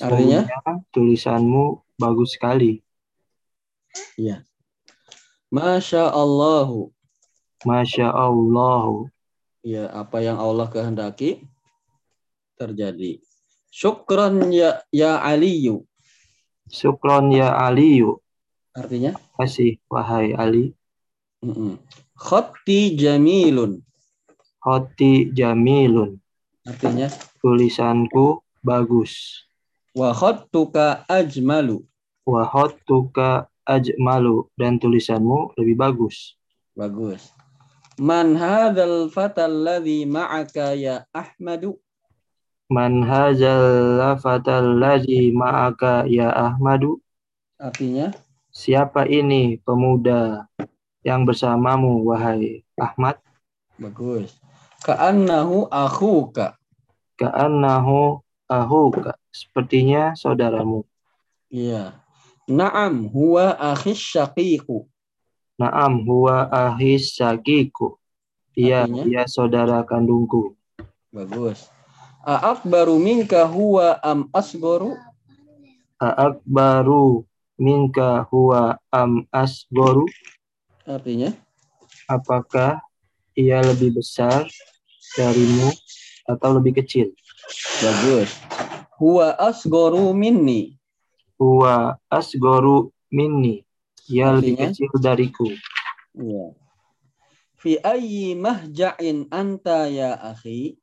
Artinya? 0.00 0.48
Tulisanmu 0.88 1.84
bagus 2.00 2.36
sekali. 2.36 2.80
Masya 5.52 6.08
Allahu. 6.08 6.88
Masya 7.68 8.08
Allah. 8.08 9.12
Ya, 9.60 9.92
apa 9.92 10.24
yang 10.24 10.40
Allah 10.40 10.72
kehendaki 10.72 11.44
terjadi. 12.56 13.20
Syukran 13.68 14.48
ya 14.48 14.80
ya 14.88 15.20
Aliyu. 15.20 15.84
Syukron 16.72 17.36
ya 17.36 17.52
Aliyu. 17.52 18.16
Artinya? 18.72 19.12
Kasih 19.36 19.76
wahai 19.92 20.32
Ali. 20.32 20.72
Khatti 22.14 22.94
jamilun. 22.94 23.82
Hoti 24.62 25.34
jamilun. 25.34 26.22
Artinya? 26.62 27.10
Tulisanku 27.42 28.38
bagus. 28.62 29.42
Wa 29.90 30.14
khattuka 30.14 31.02
ajmalu. 31.10 31.82
Wahotuka 32.22 33.50
ajmalu. 33.66 34.46
Dan 34.54 34.78
tulisanmu 34.78 35.58
lebih 35.58 35.74
bagus. 35.74 36.38
Bagus. 36.78 37.34
Man 37.98 38.38
hadzal 38.38 39.10
fatal 39.10 39.66
ladzi 39.66 40.06
ma'aka 40.06 40.78
ya 40.78 41.02
Ahmadu. 41.10 41.74
Man 42.70 43.02
hazal 43.04 43.98
lafatal 44.00 44.78
ladzi 44.78 45.34
ma'aka 45.34 46.06
ya 46.06 46.30
Ahmadu. 46.30 47.02
Artinya? 47.58 48.14
Siapa 48.48 49.04
ini 49.10 49.60
pemuda 49.60 50.48
yang 51.02 51.26
bersamamu 51.26 52.02
wahai 52.06 52.62
Ahmad 52.78 53.18
Bagus. 53.78 54.38
Ka'annahu 54.82 55.70
akhuka. 55.70 56.58
ka'annahu 57.18 58.22
ahuka 58.50 59.14
sepertinya 59.30 60.14
saudaramu 60.18 60.82
Iya. 61.52 61.92
Naam 62.48 63.12
huwa 63.12 63.52
akhis 63.60 64.00
syaqiqu. 64.00 64.88
Naam 65.60 66.08
huwa 66.08 66.48
ahis 66.48 67.12
sakiku. 67.12 68.00
Iya, 68.56 68.88
dia 68.88 69.28
saudara 69.28 69.84
kandungku. 69.84 70.56
Bagus. 71.12 71.68
A'akbaru 72.24 72.96
minka 72.96 73.44
huwa 73.44 74.00
am 74.00 74.32
asgoru. 74.32 74.96
Akbaru 76.00 77.28
minka 77.60 78.24
huwa 78.32 78.80
am 78.88 79.28
asgoru. 79.28 80.08
Artinya? 80.82 81.30
Apakah 82.10 82.82
ia 83.38 83.62
lebih 83.62 83.94
besar 83.96 84.46
darimu 85.14 85.70
atau 86.26 86.58
lebih 86.58 86.82
kecil? 86.82 87.14
Bagus. 87.82 88.30
Huwa 88.98 89.34
asgoru 89.38 90.10
minni. 90.14 90.78
Huwa 91.38 91.98
asgoru 92.06 92.90
minni. 93.10 93.62
Ia 94.10 94.34
lebih 94.34 94.58
Artinya? 94.58 94.70
kecil 94.70 94.90
dariku. 94.98 95.48
Iya. 96.14 96.46
Fi 97.62 97.78
ayyi 97.78 98.34
mahja'in 98.34 99.30
anta 99.30 99.86
ya 99.86 100.18
akhi. 100.18 100.82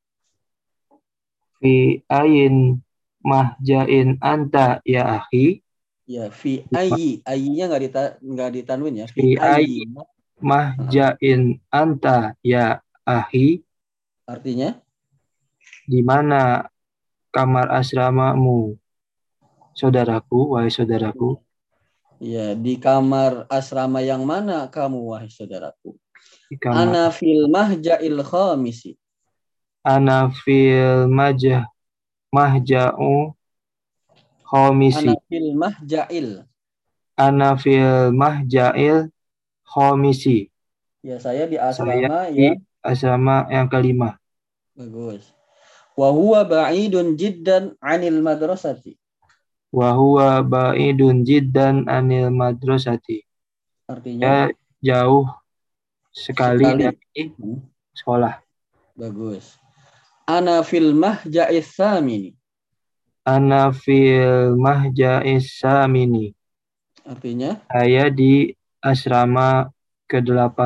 Fi 1.60 2.00
ayin 2.08 2.80
mahjain 3.20 4.16
anta 4.24 4.80
ya 4.88 5.20
akhi. 5.20 5.60
Ya, 6.10 6.34
fi 6.34 6.66
ayyi. 6.74 7.22
Ayyinya 7.22 7.70
nggak 7.70 7.84
dita, 7.86 8.02
nggak 8.18 8.50
ditanwin 8.58 9.06
ya. 9.06 9.08
Fi 9.14 9.38
ayyi. 9.38 9.86
Mahjain 10.42 11.62
anta 11.70 12.34
ya 12.42 12.82
akhi. 13.06 13.62
Artinya? 14.26 14.78
di 15.90 16.06
mana 16.06 16.70
kamar 17.34 17.66
asramamu 17.74 18.78
saudaraku 19.74 20.54
wahai 20.54 20.70
saudaraku 20.70 21.42
Ya, 22.22 22.54
di 22.54 22.78
kamar 22.78 23.50
asrama 23.50 23.98
yang 24.06 24.22
mana 24.22 24.70
kamu 24.70 25.02
wahai 25.02 25.34
saudaraku? 25.34 25.98
di 26.46 26.62
kamar 26.62 26.78
Ana 26.94 27.04
fil 27.10 27.50
mahja'il 27.50 28.22
khamisi. 28.22 29.02
ana 29.82 30.30
fil 30.30 31.10
majah 31.10 31.66
mahja'u 32.30 33.34
khomisi 34.50 35.14
Ana 35.14 35.22
fil 35.30 35.50
mahja'il. 35.54 36.30
ana 37.14 37.50
fil 37.54 38.10
mahja'il 38.12 39.14
khomisi 39.64 40.50
Ya, 41.00 41.16
saya 41.16 41.48
di 41.48 41.56
saya 41.56 41.72
asrama 41.72 42.28
di 42.28 42.50
ya. 42.50 42.60
asrama 42.84 43.48
yang 43.48 43.70
kelima 43.70 44.18
Bagus. 44.76 45.32
Wa 45.96 46.10
huwa 46.16 46.44
ba'idun 46.44 47.16
jiddan 47.16 47.76
'anil 47.80 48.20
madrasati. 48.20 48.96
wa 49.70 49.94
huwa 49.94 50.40
ba'idun 50.42 51.22
jiddan 51.24 51.86
anil 51.86 52.32
madrasati 52.34 53.22
Artinya 53.86 54.50
ya 54.82 55.06
jauh 55.06 55.28
sekali, 56.10 56.66
Sekali. 56.66 56.84
dari 56.90 57.24
sekolah 57.94 58.34
bagus. 58.96 59.60
Ana 60.26 60.62
fil 60.64 60.92
mahja'is 60.96 61.70
samini. 61.74 62.39
Ana 63.30 63.70
fil 63.70 64.58
mahja'is 64.58 65.54
samini 65.54 66.34
Artinya 67.06 67.62
saya 67.70 68.10
di 68.10 68.54
asrama 68.82 69.70
ke-8 70.06 70.58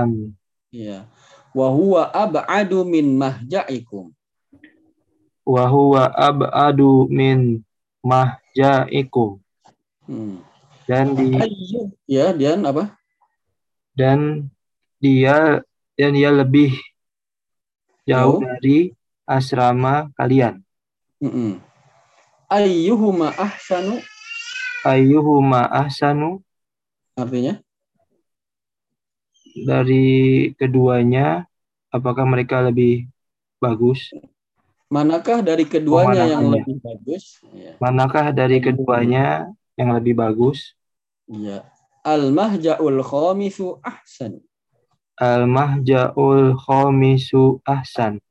ya. 0.71 1.03
Wa 1.51 1.67
huwa 1.69 2.07
ab'adu 2.09 2.81
min 2.83 3.15
mahja'ikum. 3.15 4.11
wa 5.43 5.63
huwa 5.67 6.07
ab'adu 6.07 7.11
min 7.11 7.59
mahja'ikum 7.99 9.39
Hmm. 10.03 10.43
dan 10.83 11.15
di. 11.15 11.31
Ya, 12.07 12.35
Dian 12.35 12.59
apa? 12.67 12.91
dan 13.95 14.51
dia 14.99 15.63
dan 15.95 16.11
dia 16.11 16.27
lebih 16.27 16.75
jauh 18.03 18.39
Jauh. 18.39 18.43
dari 18.43 18.91
asrama 19.23 20.11
kalian 20.19 20.59
Mm-mm. 21.23 21.55
Ayyuhuma 22.53 23.33
ahsanu 23.33 23.97
ayyuhuma 24.85 25.65
ahsanu 25.73 26.45
artinya 27.17 27.57
dari 29.65 30.05
keduanya 30.53 31.49
apakah 31.89 32.29
mereka 32.29 32.61
lebih 32.61 33.09
bagus 33.57 34.13
manakah 34.85 35.41
dari 35.41 35.65
keduanya 35.65 36.29
yang 36.29 36.45
Pemanasannya. 36.45 36.61
lebih 36.61 36.77
bagus? 36.85 37.23
Ya. 37.57 37.73
manakah 37.81 38.25
dari 38.29 38.57
keduanya 38.61 39.49
yang 39.73 39.89
lebih 39.97 40.13
bagus 40.13 40.77
ya. 41.25 41.65
Al 42.05 42.29
mahja'ul 42.29 43.01
khamisu 43.01 43.81
ahsan. 43.81 44.43
al 45.17 45.49
mahja'ul 45.49 46.53
khamisu 46.53 47.65
ahsan 47.65 48.21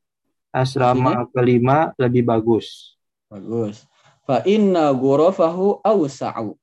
asrama 0.54 1.26
kelima 1.34 1.90
lebih 1.98 2.22
bagus 2.22 2.94
Bagus. 3.26 3.88
Fa 4.32 4.40
inna 4.48 4.96
ghurafahu 4.96 5.84
awsa'u. 5.84 6.56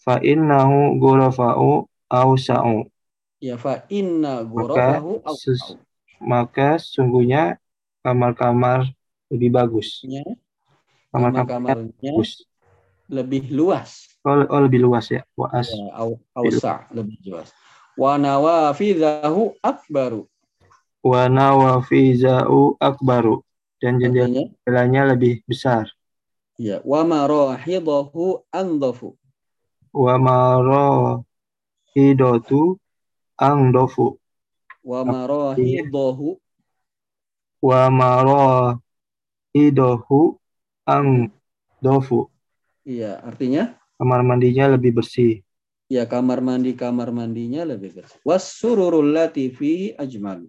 fa 0.00 0.16
innahu 0.24 0.96
ghurafa'u 0.96 1.84
awsa'u 2.08 2.88
Ya 3.44 3.60
fa 3.60 3.84
inna 3.92 4.40
ghurafahu 4.40 5.20
sus- 5.36 5.76
awsa'u. 5.76 5.84
maka 6.24 6.80
sungguhnya 6.80 7.60
kamar-kamar 8.00 8.88
lebih 9.28 9.52
bagus 9.52 10.00
Ya, 10.08 10.24
kamar-kamarnya 11.12 11.92
bagus 12.16 12.48
lebih 13.12 13.52
luas. 13.52 14.08
oh, 14.24 14.40
oh, 14.48 14.60
lebih 14.64 14.80
luas 14.80 15.12
ya 15.12 15.28
wa 15.36 15.52
as 15.52 15.68
Ya, 15.68 15.92
aw- 16.00 16.20
awsa' 16.32 16.88
lebih 16.88 17.20
luas. 17.28 17.52
Wa 18.00 18.16
nawafidahu 18.16 19.60
akbaru. 19.60 20.24
wa 21.04 21.28
nawafiza'u 21.28 22.80
akbaru 22.80 23.44
dan 23.76 24.00
jendelanya 24.00 25.12
lebih 25.12 25.44
besar 25.44 25.92
ya 26.58 26.78
wa 26.86 27.02
marahidahu 27.04 28.46
andafu. 28.54 29.18
wa 29.94 30.18
marahidatu 31.94 32.78
angdofu 33.38 34.18
Wa 34.84 35.00
marahidahu 35.06 36.36
wa 37.62 37.88
marahidahu 37.90 38.80
angdofu 40.84 42.28
Iya, 42.84 43.16
artinya 43.24 43.72
kamar 43.96 44.20
mandinya 44.26 44.68
lebih 44.76 44.92
bersih 45.00 45.40
ya 45.88 46.04
kamar 46.10 46.42
mandi 46.44 46.74
kamar 46.74 47.12
mandinya 47.14 47.62
lebih 47.64 47.94
bersih. 47.96 48.18
Wasururul 48.26 49.12
lati 49.14 49.48
fihi 49.52 49.94
ajmal. 49.96 50.48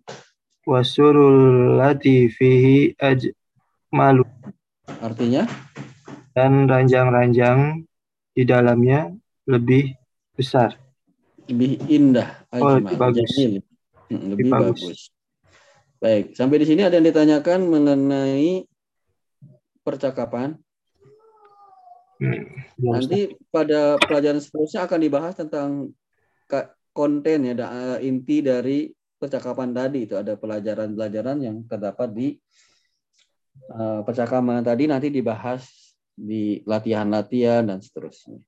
wasurul 0.66 1.78
lati 1.78 2.26
fihi 2.34 2.96
ajmalu 2.98 4.26
Artinya 5.00 5.46
dan 6.36 6.68
ranjang-ranjang 6.68 7.88
di 8.36 8.44
dalamnya 8.44 9.16
lebih 9.48 9.96
besar 10.36 10.76
lebih 11.48 11.80
indah 11.88 12.44
Oh, 12.56 12.80
lebih 12.80 12.96
bagus. 12.98 13.32
Hmm, 13.36 14.32
lebih 14.32 14.48
Lebih 14.48 14.52
bagus. 14.52 14.80
bagus. 14.80 15.00
Baik, 16.00 16.26
sampai 16.38 16.58
di 16.62 16.66
sini 16.68 16.82
ada 16.86 16.96
yang 17.00 17.08
ditanyakan 17.08 17.60
mengenai 17.68 18.64
percakapan. 19.82 20.56
Hmm, 22.16 22.48
belum 22.80 22.94
Nanti 22.96 23.20
pada 23.52 24.00
pelajaran 24.00 24.40
seterusnya 24.40 24.88
akan 24.88 25.00
dibahas 25.04 25.34
tentang 25.36 25.92
konten 26.96 27.40
ya 27.44 27.54
da- 27.60 28.00
inti 28.00 28.40
dari 28.40 28.88
percakapan 29.20 29.76
tadi 29.76 30.08
itu 30.08 30.16
ada 30.16 30.40
pelajaran-pelajaran 30.40 31.38
yang 31.44 31.58
terdapat 31.68 32.10
di 32.16 32.28
eh, 33.68 34.00
percakapan 34.06 34.64
tadi 34.64 34.88
nanti 34.88 35.12
dibahas 35.12 35.85
di 36.16 36.64
latihan-latihan 36.64 37.68
dan 37.68 37.84
seterusnya. 37.84 38.40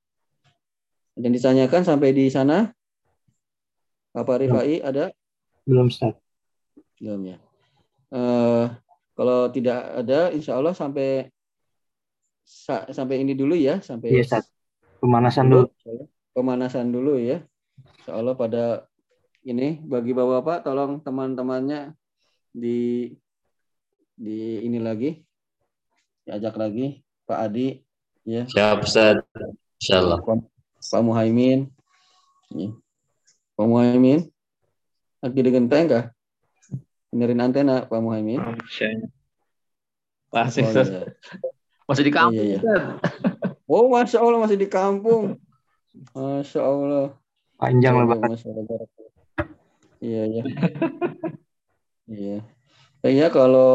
Dan 1.18 1.36
ditanyakan 1.36 1.84
sampai 1.84 2.15
di 2.15 2.32
sana 2.32 2.72
Bapak 4.15 4.41
Rifai 4.41 4.82
ada 4.82 5.11
belum 5.68 5.91
start 5.91 6.15
belum 6.97 7.36
ya? 7.36 7.38
Eh, 8.07 8.65
kalau 9.13 9.51
tidak 9.51 9.82
ada, 9.99 10.32
insya 10.32 10.55
Allah 10.55 10.72
sampai 10.72 11.28
sa- 12.47 12.88
sampai 12.89 13.20
ini 13.22 13.36
dulu 13.36 13.53
ya, 13.53 13.84
sampai 13.84 14.15
Iya, 14.15 14.24
Ustaz. 14.24 14.47
pemanasan 15.03 15.51
dulu 15.51 15.68
pemanasan 16.32 16.88
dulu 16.93 17.20
ya. 17.20 17.43
Insya 17.99 18.15
Allah 18.15 18.34
pada 18.38 18.88
ini 19.43 19.82
bagi 19.84 20.15
bapak-bapak 20.15 20.63
tolong 20.63 21.03
teman-temannya 21.03 21.97
di 22.55 23.11
di 24.18 24.65
ini 24.65 24.82
lagi 24.82 25.22
diajak 26.26 26.57
lagi 26.57 27.05
Pak 27.28 27.38
Adi 27.51 27.84
ya 28.23 28.47
Siap, 28.47 28.88
Ustaz. 28.88 29.19
Insyaallah. 29.84 30.23
Pak 30.80 31.01
Muhaimin 31.03 31.67
Ya. 32.55 32.71
Pak 33.59 33.65
Muhaimin 33.67 34.32
Lagi 35.19 35.39
dengan 35.43 35.67
kah? 35.67 36.05
Benerin 37.11 37.43
antena 37.43 37.84
Pak 37.88 37.99
Muhammad. 37.99 38.43
Masih, 40.28 40.61
Oh, 40.67 40.71
iya. 40.75 41.07
masih 41.88 42.03
di 42.03 42.11
kampung. 42.11 42.36
Iya, 42.36 42.43
iya. 42.59 42.59
Oh, 43.65 43.88
masya 43.88 44.19
Allah 44.19 44.39
masih 44.43 44.59
di 44.59 44.67
kampung. 44.67 45.39
Masya 46.11 46.61
Allah. 46.61 47.15
Panjang 47.57 47.95
Iya, 47.95 48.03
iya, 48.03 48.11
Pak. 48.11 48.19
Masya 48.28 48.47
Allah. 48.51 48.80
Iya, 49.97 50.21
iya. 50.30 50.43
Iya. 52.07 52.38
Kayaknya 53.01 53.28
kalau 53.32 53.71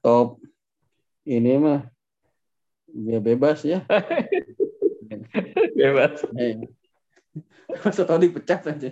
top 0.00 0.38
ini 1.26 1.58
mah 1.58 1.90
ya 3.04 3.18
bebas 3.20 3.60
ya. 3.66 3.84
Bebas. 5.76 6.24
Eh. 6.40 6.64
Masa 7.84 8.08
tahu 8.08 8.18
dipecat 8.24 8.64
aja. 8.72 8.90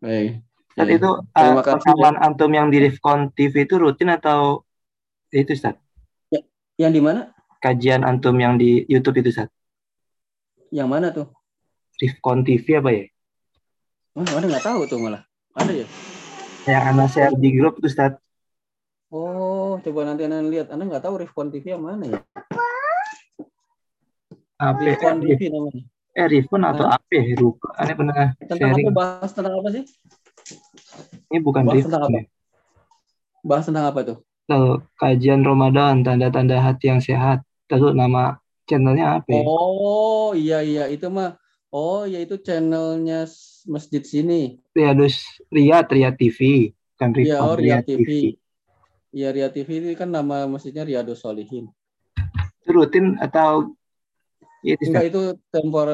Baik. 0.00 0.40
Saat 0.74 0.88
Iya. 0.90 0.98
itu 0.98 1.10
Terima 1.30 1.60
uh, 1.60 1.62
kasih, 1.62 1.76
rekaman 1.78 2.16
antum 2.18 2.50
yang 2.50 2.66
di 2.72 2.78
Rifkon 2.82 3.30
TV 3.36 3.62
itu 3.62 3.78
rutin 3.78 4.10
atau 4.10 4.66
itu 5.30 5.54
Ustaz? 5.54 5.78
Yang 6.74 6.92
di 6.98 7.00
mana? 7.02 7.30
Kajian 7.62 8.02
antum 8.02 8.34
yang 8.42 8.58
di 8.58 8.82
YouTube 8.90 9.22
itu 9.22 9.30
Ustaz? 9.30 9.48
Yang 10.74 10.88
mana 10.90 11.06
tuh? 11.14 11.30
Rifkon 12.02 12.42
TV 12.42 12.82
apa 12.82 12.90
ya? 12.90 13.04
Oh, 14.18 14.26
ada 14.26 14.46
nggak 14.50 14.66
tahu 14.66 14.80
tuh 14.90 14.98
malah. 14.98 15.22
Ada 15.54 15.72
ya? 15.72 15.86
Yang 16.66 16.84
anak 16.90 17.08
share 17.14 17.34
di 17.38 17.48
grup 17.54 17.78
itu 17.78 17.86
Ustaz. 17.86 18.18
Oh, 19.14 19.53
coba 19.80 20.00
nanti 20.04 20.22
anda 20.24 20.38
lihat. 20.40 20.70
Anda 20.70 20.84
nggak 20.84 21.02
tahu 21.02 21.14
Rifkon 21.22 21.48
TV 21.48 21.74
yang 21.74 21.82
mana 21.82 22.04
ya? 22.06 22.20
Apa? 24.58 24.80
Rifkon 24.80 25.16
Eh, 25.20 25.34
TV 25.34 25.42
namanya. 25.50 25.82
eh 26.14 26.26
Rifkon 26.30 26.62
atau 26.62 26.86
apa 26.86 27.10
ya? 27.10 27.22
Lupa. 27.34 27.68
Aneh 27.74 27.94
pernah 27.94 28.14
Tentang 28.38 28.58
sharing. 28.60 28.86
apa? 28.86 28.94
Bahas 28.94 29.30
tentang 29.34 29.54
apa 29.58 29.68
sih? 29.72 29.84
Ini 31.30 31.38
bukan 31.40 31.62
Bahas 31.64 31.74
Rifkon. 31.76 31.88
tentang 31.90 32.02
apa? 32.06 32.16
ya. 32.16 32.24
Bahas 33.42 33.64
tentang 33.66 33.86
apa 33.88 34.00
tuh? 34.04 34.18
Kajian 34.94 35.40
Ramadan, 35.40 36.04
tanda-tanda 36.04 36.60
hati 36.60 36.92
yang 36.92 37.00
sehat. 37.00 37.40
Lalu 37.66 37.96
nama 37.96 38.36
channelnya 38.68 39.18
apa 39.18 39.28
ya? 39.32 39.42
Oh, 39.42 40.30
iya 40.36 40.60
iya 40.60 40.84
itu 40.86 41.08
mah. 41.08 41.34
Oh, 41.74 42.06
ya 42.06 42.22
itu 42.22 42.38
channelnya 42.38 43.26
masjid 43.66 44.04
sini. 44.04 44.62
Riyadus 44.70 45.18
Riyad, 45.50 45.90
Riyad 45.90 46.14
TV. 46.14 46.70
Kan 46.94 47.10
Rifkon, 47.10 47.42
oh 47.42 47.56
Riyad 47.58 47.82
Riyad 47.82 47.98
TV. 47.98 48.08
Iya, 49.14 49.30
Riyad 49.30 49.54
TV 49.54 49.68
ini 49.78 49.94
kan 49.94 50.10
nama 50.10 50.50
masjidnya 50.50 50.82
Riyadus 50.82 51.22
Solihin. 51.22 51.70
Itu 52.66 52.70
rutin 52.74 53.14
atau 53.22 53.70
itu 54.66 54.74
Ustaz? 54.74 54.90
Enggak 54.90 55.06
itu 55.06 55.20
tempor 55.54 55.88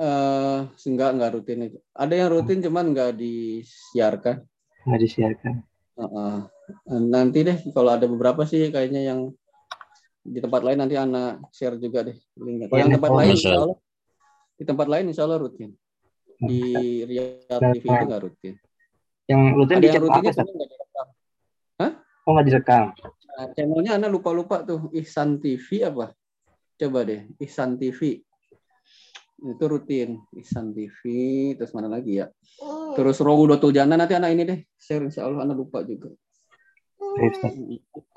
eh 0.00 0.58
enggak 0.66 1.10
enggak 1.14 1.30
rutin 1.38 1.58
itu. 1.70 1.78
Ada 1.94 2.14
yang 2.18 2.28
rutin 2.34 2.58
cuman 2.58 2.90
enggak 2.90 3.14
disiarkan. 3.14 4.42
nggak 4.82 5.00
disiarkan? 5.06 5.54
Heeh. 5.94 6.36
Nanti 7.06 7.38
deh 7.46 7.58
kalau 7.70 7.94
ada 7.94 8.10
beberapa 8.10 8.42
sih 8.42 8.74
kayaknya 8.74 9.14
yang 9.14 9.30
di 10.26 10.42
tempat 10.42 10.66
lain 10.66 10.78
nanti 10.82 10.98
anak 10.98 11.46
share 11.54 11.78
juga 11.78 12.02
deh 12.02 12.18
linknya. 12.34 12.66
Kalau 12.66 12.78
Iya, 12.80 12.82
yang 12.82 12.94
tempat 12.98 13.10
oh, 13.14 13.18
lain 13.22 13.30
insya 13.38 13.50
Allah 13.54 13.78
di 14.58 14.64
tempat 14.66 14.86
lain 14.90 15.04
insya 15.06 15.22
Allah 15.22 15.38
rutin. 15.38 15.70
Di 16.40 16.60
Riyadh 17.06 17.62
TV 17.78 17.84
itu 17.86 17.94
enggak 17.94 18.22
rutin. 18.26 18.54
Yang 19.30 19.40
rutin 19.54 19.74
Ada 19.78 19.82
di 19.82 19.86
yang 19.86 19.94
channel 19.94 20.08
apa 20.10 20.10
rutinnya 20.10 20.32
Ustaz? 20.34 20.42
cuma 20.42 20.50
enggak 20.58 20.70
direkam. 20.74 21.06
Oh 22.30 22.38
nggak 22.38 22.46
direkam. 22.46 22.94
Nah, 23.34 23.50
channelnya 23.58 23.98
anak 23.98 24.14
lupa-lupa 24.14 24.62
tuh 24.62 24.86
Ihsan 24.94 25.42
TV 25.42 25.82
apa? 25.82 26.14
Coba 26.78 27.02
deh 27.02 27.26
Ihsan 27.42 27.74
TV. 27.74 28.22
Itu 29.42 29.64
rutin 29.66 30.22
Ihsan 30.38 30.70
TV 30.70 31.02
terus 31.58 31.74
mana 31.74 31.90
lagi 31.90 32.22
ya? 32.22 32.30
Terus 32.94 33.18
Rawudatul 33.18 33.74
Jannah 33.74 33.98
nanti 33.98 34.14
anak 34.14 34.30
ini 34.30 34.42
deh 34.46 34.58
share 34.78 35.02
insya 35.02 35.26
Allah 35.26 35.42
anak 35.42 35.58
lupa 35.58 35.82
juga. 35.82 36.14
Ustaz. 37.18 37.58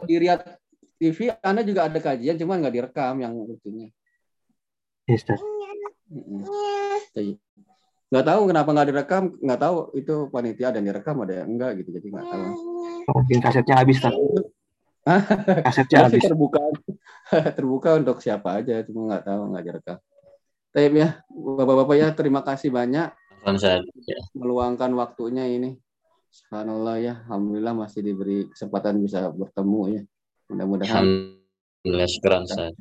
Di 0.05 0.15
Riyadh 0.21 0.61
TV 1.01 1.33
Anda 1.41 1.65
juga 1.65 1.89
ada 1.89 1.97
kajian 1.97 2.37
cuman 2.37 2.61
nggak 2.61 2.75
direkam 2.77 3.17
yang 3.17 3.33
rutinnya. 3.33 3.89
Ya, 5.09 5.17
Ustaz. 5.17 5.41
Mm-mm. 6.13 6.45
Jadi, 7.17 7.33
nggak 8.13 8.25
tahu 8.29 8.41
kenapa 8.45 8.69
nggak 8.77 8.89
direkam, 8.93 9.23
nggak 9.41 9.57
tahu 9.57 9.75
itu 9.97 10.29
panitia 10.29 10.69
ada 10.69 10.77
yang 10.77 10.93
direkam 10.93 11.17
ada 11.25 11.33
yang 11.41 11.49
enggak 11.49 11.81
gitu 11.81 11.89
jadi 11.97 12.07
nggak 12.13 12.29
tahu. 12.29 12.72
Mungkin 13.09 13.37
kasetnya 13.43 13.75
habis. 13.79 13.99
Hah? 14.03 14.13
Kasetnya 15.67 16.07
Masih 16.07 16.15
habis. 16.15 16.23
terbuka 16.23 16.59
terbuka 17.59 17.89
untuk 17.99 18.23
siapa 18.23 18.63
aja 18.63 18.79
cuma 18.87 19.11
nggak 19.11 19.23
tahu 19.27 19.41
nggak 19.51 19.63
direkam. 19.67 19.97
Tapi 20.73 20.87
ya 20.95 21.09
bapak-bapak 21.29 21.95
ya 21.99 22.07
terima 22.15 22.41
kasih 22.41 22.71
banyak. 22.71 23.11
Ya. 23.43 24.19
meluangkan 24.39 24.87
waktunya 24.95 25.43
ini. 25.43 25.75
Subhanallah 26.33 26.95
ya, 26.97 27.13
alhamdulillah 27.27 27.75
masih 27.75 28.01
diberi 28.01 28.47
kesempatan 28.49 29.03
bisa 29.03 29.27
bertemu 29.29 29.81
ya. 29.91 30.01
Mudah-mudahan 30.49 31.03
Alhamdulillah, 31.03 32.07
syukuran, 32.09 32.41
Ustaz. 32.47 32.73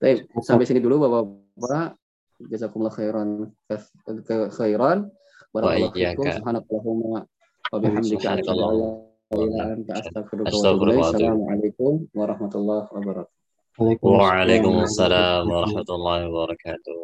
Baik, 0.00 0.26
sampai 0.40 0.64
sini 0.64 0.80
dulu 0.80 1.04
Bapak-bapak. 1.06 2.00
Jazakumullah 2.48 2.90
khairan 2.90 3.52
khairan. 4.58 4.98
Barakallahu 5.52 5.94
iyyaka. 5.94 6.40
Subhanakallahumma 6.40 7.28
wa 7.72 7.76
bihamdika 7.80 8.28
asyhadu 8.36 8.62
an 8.68 8.74
la 8.76 8.92
ilaha 9.32 9.48
illa 9.48 9.64
anta 9.72 9.92
astaghfiruka 10.00 10.44
wa 10.44 10.52
atubu 10.52 10.60
Astaghfirullah 10.60 10.92
ilaik. 10.92 11.00
wa 11.00 11.08
atubu. 11.08 11.24
Assalamualaikum 11.24 11.92
warahmatullahi 12.20 12.84
wabarakatuh. 12.92 13.40
Waalaikumsalam 14.20 15.42
warahmatullahi 15.48 16.22
wabarakatuh. 16.28 16.98